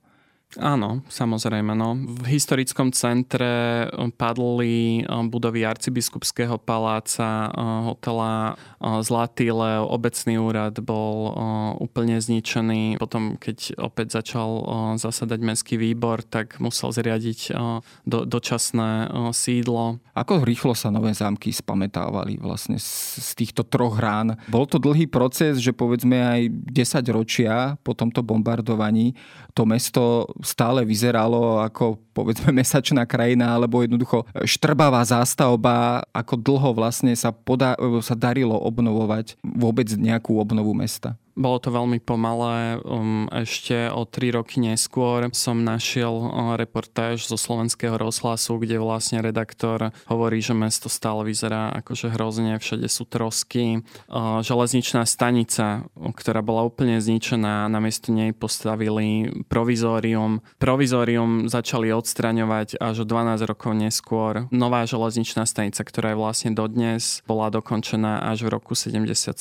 Áno, 0.59 1.03
samozrejme. 1.11 1.75
No. 1.75 1.99
V 1.99 2.27
historickom 2.31 2.95
centre 2.95 3.87
um, 3.91 4.11
padli 4.15 5.03
um, 5.03 5.27
budovy 5.27 5.67
arcibiskupského 5.67 6.59
paláca, 6.63 7.51
uh, 7.51 7.91
hotela 7.91 8.55
Zlatý 9.01 9.49
Lev, 9.49 9.89
obecný 9.89 10.37
úrad 10.37 10.77
bol 10.85 11.33
úplne 11.81 12.21
zničený. 12.21 13.01
Potom, 13.01 13.41
keď 13.41 13.81
opäť 13.81 14.21
začal 14.21 14.61
zasadať 15.01 15.41
mestský 15.41 15.81
výbor, 15.81 16.21
tak 16.21 16.61
musel 16.61 16.93
zriadiť 16.93 17.57
do, 18.05 18.19
dočasné 18.29 19.09
sídlo. 19.33 20.05
Ako 20.13 20.45
rýchlo 20.45 20.77
sa 20.77 20.93
nové 20.93 21.17
zámky 21.17 21.49
spametávali 21.49 22.37
vlastne 22.37 22.77
z 22.77 23.33
týchto 23.41 23.65
troch 23.65 23.97
rán? 23.97 24.37
Bol 24.53 24.69
to 24.69 24.77
dlhý 24.77 25.09
proces, 25.09 25.65
že 25.65 25.73
povedzme 25.73 26.21
aj 26.21 26.41
10 26.69 27.17
ročia 27.17 27.81
po 27.81 27.97
tomto 27.97 28.21
bombardovaní 28.21 29.17
to 29.55 29.63
mesto 29.65 30.27
stále 30.45 30.85
vyzeralo 30.85 31.59
ako 31.65 31.99
povedzme 32.13 32.53
mesačná 32.55 33.03
krajina 33.09 33.57
alebo 33.57 33.83
jednoducho 33.83 34.29
štrbavá 34.45 35.03
zástavba, 35.03 36.05
ako 36.15 36.35
dlho 36.39 36.71
vlastne 36.77 37.17
sa, 37.17 37.33
poda- 37.35 37.75
sa 38.05 38.15
darilo 38.15 38.55
obnovovať 38.55 39.41
vôbec 39.43 39.89
nejakú 39.97 40.39
obnovu 40.39 40.77
mesta. 40.77 41.17
Bolo 41.35 41.59
to 41.59 41.75
veľmi 41.75 41.99
pomalé. 41.99 42.79
Um, 42.87 43.27
ešte 43.35 43.91
o 43.91 44.07
tri 44.07 44.31
roky 44.31 44.63
neskôr 44.63 45.27
som 45.35 45.67
našiel 45.67 46.15
uh, 46.15 46.55
reportáž 46.55 47.27
zo 47.27 47.35
slovenského 47.35 47.99
rozhlasu, 47.99 48.63
kde 48.63 48.79
vlastne 48.79 49.19
redaktor 49.19 49.91
hovorí, 50.07 50.39
že 50.39 50.55
mesto 50.55 50.87
stále 50.87 51.27
vyzerá 51.27 51.75
akože 51.83 52.15
hrozne, 52.15 52.55
všade 52.63 52.87
sú 52.87 53.03
trosky. 53.11 53.83
Uh, 54.07 54.47
železničná 54.47 55.03
stanica, 55.11 55.91
ktorá 55.99 56.39
bola 56.39 56.63
úplne 56.63 57.03
zničená, 57.03 57.67
na 57.67 57.79
miesto 57.83 58.15
nej 58.15 58.31
postavili 58.31 59.35
provizórium. 59.51 60.39
Provizórium 60.63 61.51
začali 61.51 61.91
odstraňovať 61.91 62.79
až 62.79 63.03
o 63.03 63.07
12 63.11 63.43
rokov 63.43 63.75
neskôr. 63.75 64.47
Nová 64.55 64.87
železničná 64.87 65.51
stanica, 65.51 65.83
ktorá 65.83 66.15
je 66.15 66.21
vlastne 66.23 66.51
dodnes, 66.55 67.27
bola 67.27 67.51
dokončená 67.51 68.23
až 68.23 68.47
v 68.47 68.55
roku 68.55 68.79
77. 68.79 69.35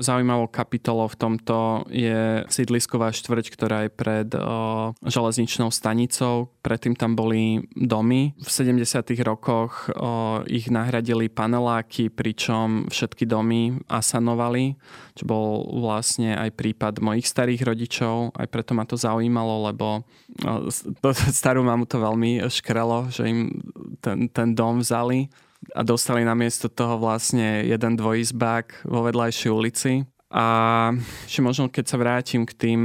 Zaujímavou 0.00 0.48
kapitolou 0.48 1.17
tomto 1.18 1.84
je 1.90 2.46
sídlisková 2.46 3.10
štvrť, 3.10 3.46
ktorá 3.50 3.78
je 3.84 3.90
pred 3.90 4.28
o, 4.38 4.94
železničnou 5.02 5.74
stanicou. 5.74 6.54
Predtým 6.62 6.94
tam 6.94 7.18
boli 7.18 7.66
domy. 7.74 8.38
V 8.38 8.48
70. 8.48 8.86
rokoch 9.26 9.90
o, 9.90 10.40
ich 10.46 10.70
nahradili 10.70 11.26
paneláky, 11.26 12.08
pričom 12.08 12.86
všetky 12.86 13.26
domy 13.26 13.74
asanovali, 13.90 14.78
čo 15.18 15.26
bol 15.26 15.66
vlastne 15.82 16.38
aj 16.38 16.54
prípad 16.54 17.02
mojich 17.02 17.26
starých 17.26 17.66
rodičov. 17.66 18.38
Aj 18.38 18.46
preto 18.46 18.78
ma 18.78 18.86
to 18.86 18.94
zaujímalo, 18.94 19.74
lebo 19.74 20.06
o, 20.46 20.70
starú 21.42 21.66
mamu 21.66 21.90
to 21.90 21.98
veľmi 21.98 22.46
škrelo, 22.46 23.10
že 23.10 23.26
im 23.26 23.50
ten, 23.98 24.30
ten 24.30 24.54
dom 24.54 24.78
vzali 24.78 25.26
a 25.74 25.82
dostali 25.82 26.22
na 26.22 26.38
miesto 26.38 26.70
toho 26.70 27.02
vlastne 27.02 27.66
jeden 27.66 27.98
dvojizbák 27.98 28.86
vo 28.86 29.02
vedľajšej 29.02 29.50
ulici 29.50 30.06
a 30.28 30.46
ešte 31.24 31.40
možno 31.40 31.72
keď 31.72 31.84
sa 31.88 31.96
vrátim 31.96 32.44
k 32.44 32.52
tým 32.52 32.80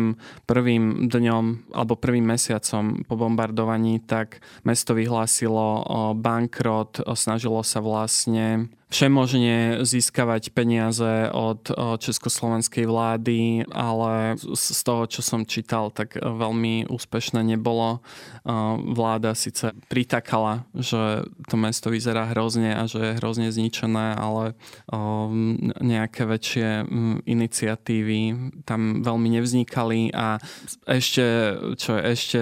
prvým 0.48 1.12
dňom 1.12 1.76
alebo 1.76 2.00
prvým 2.00 2.24
mesiacom 2.24 3.04
po 3.04 3.20
bombardovaní, 3.20 4.00
tak 4.00 4.40
mesto 4.64 4.96
vyhlásilo 4.96 5.84
bankrot, 6.16 7.04
snažilo 7.20 7.60
sa 7.68 7.84
vlastne 7.84 8.72
všemožne 8.94 9.82
získavať 9.82 10.54
peniaze 10.54 11.34
od 11.34 11.66
československej 11.98 12.86
vlády, 12.86 13.66
ale 13.74 14.38
z 14.38 14.80
toho, 14.86 15.10
čo 15.10 15.26
som 15.26 15.50
čítal, 15.50 15.90
tak 15.90 16.14
veľmi 16.22 16.86
úspešné 16.94 17.42
nebolo. 17.42 18.06
Vláda 18.94 19.34
síce 19.34 19.74
pritakala, 19.90 20.70
že 20.78 21.26
to 21.50 21.56
mesto 21.58 21.90
vyzerá 21.90 22.30
hrozne 22.30 22.78
a 22.78 22.86
že 22.86 23.02
je 23.02 23.18
hrozne 23.18 23.50
zničené, 23.50 24.14
ale 24.14 24.54
nejaké 25.82 26.30
väčšie 26.30 26.86
iniciatívy 27.26 28.20
tam 28.70 29.02
veľmi 29.02 29.42
nevznikali 29.42 30.14
a 30.14 30.38
ešte, 30.86 31.26
čo 31.82 31.98
je 31.98 32.02
ešte 32.14 32.40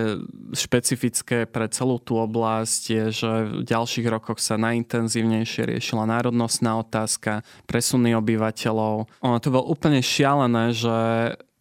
špecifické 0.52 1.48
pre 1.48 1.72
celú 1.72 1.96
tú 2.02 2.20
oblasť 2.20 2.82
je, 2.92 3.06
že 3.14 3.32
v 3.48 3.64
ďalších 3.64 4.08
rokoch 4.12 4.44
sa 4.44 4.60
najintenzívnejšie 4.60 5.72
riešila 5.72 6.04
národná 6.10 6.40
národnostná 6.41 6.82
otázka, 6.82 7.45
presuny 7.69 8.17
obyvateľov. 8.17 9.06
Ono 9.21 9.38
to 9.38 9.54
bolo 9.54 9.69
úplne 9.69 10.01
šialené, 10.01 10.73
že 10.73 10.97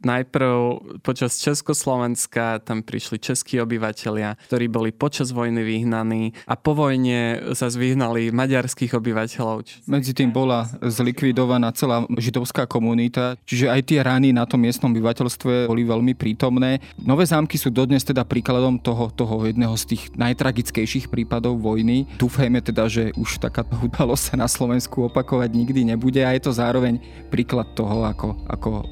najprv 0.01 0.81
počas 1.05 1.37
Československa 1.41 2.61
tam 2.65 2.81
prišli 2.81 3.21
českí 3.21 3.61
obyvateľia, 3.61 4.41
ktorí 4.49 4.67
boli 4.69 4.91
počas 4.91 5.31
vojny 5.31 5.61
vyhnaní 5.61 6.33
a 6.49 6.57
po 6.57 6.73
vojne 6.73 7.53
sa 7.53 7.69
vyhnali 7.71 8.33
maďarských 8.33 8.97
obyvateľov. 8.97 9.87
Medzi 9.87 10.13
tým 10.17 10.33
bola 10.33 10.67
zlikvidovaná 10.81 11.71
celá 11.77 12.05
židovská 12.17 12.65
komunita, 12.65 13.37
čiže 13.45 13.69
aj 13.69 13.81
tie 13.87 14.01
rany 14.01 14.33
na 14.33 14.49
tom 14.49 14.65
miestnom 14.65 14.91
obyvateľstve 14.91 15.69
boli 15.69 15.85
veľmi 15.85 16.17
prítomné. 16.17 16.81
Nové 16.99 17.29
zámky 17.29 17.61
sú 17.61 17.69
dodnes 17.69 18.03
teda 18.03 18.25
príkladom 18.25 18.81
toho, 18.81 19.13
toho 19.13 19.45
jedného 19.47 19.77
z 19.77 19.97
tých 19.97 20.03
najtragickejších 20.17 21.13
prípadov 21.13 21.61
vojny. 21.61 22.09
Dúfajme 22.17 22.65
teda, 22.65 22.89
že 22.89 23.13
už 23.15 23.43
taká 23.43 23.63
udalosť 23.69 24.25
sa 24.33 24.35
na 24.41 24.49
Slovensku 24.49 25.07
opakovať 25.13 25.51
nikdy 25.53 25.93
nebude 25.93 26.25
a 26.25 26.33
je 26.35 26.43
to 26.43 26.53
zároveň 26.57 26.99
príklad 27.29 27.71
toho, 27.77 28.07
ako, 28.07 28.29
ako 28.49 28.69
o, 28.71 28.83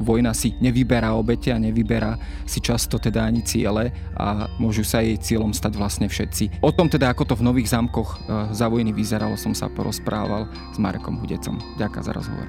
vojna 0.00 0.32
si 0.32 0.51
nevyberá 0.60 1.14
obete 1.14 1.54
a 1.54 1.60
nevyberá 1.60 2.18
si 2.44 2.58
často 2.58 2.98
teda 2.98 3.24
ani 3.24 3.40
ciele 3.46 3.94
a 4.18 4.50
môžu 4.58 4.82
sa 4.82 5.00
jej 5.00 5.16
cieľom 5.16 5.54
stať 5.54 5.78
vlastne 5.78 6.06
všetci. 6.10 6.64
O 6.64 6.74
tom 6.74 6.90
teda, 6.90 7.12
ako 7.12 7.32
to 7.32 7.34
v 7.38 7.46
Nových 7.46 7.72
zámkoch 7.72 8.10
e, 8.10 8.16
za 8.52 8.66
vojny 8.68 8.90
vyzeralo, 8.90 9.38
som 9.38 9.54
sa 9.56 9.70
porozprával 9.70 10.50
s 10.74 10.78
Marekom 10.80 11.20
Hudecom. 11.22 11.56
Ďakujem 11.78 12.04
za 12.04 12.12
rozhovor. 12.12 12.48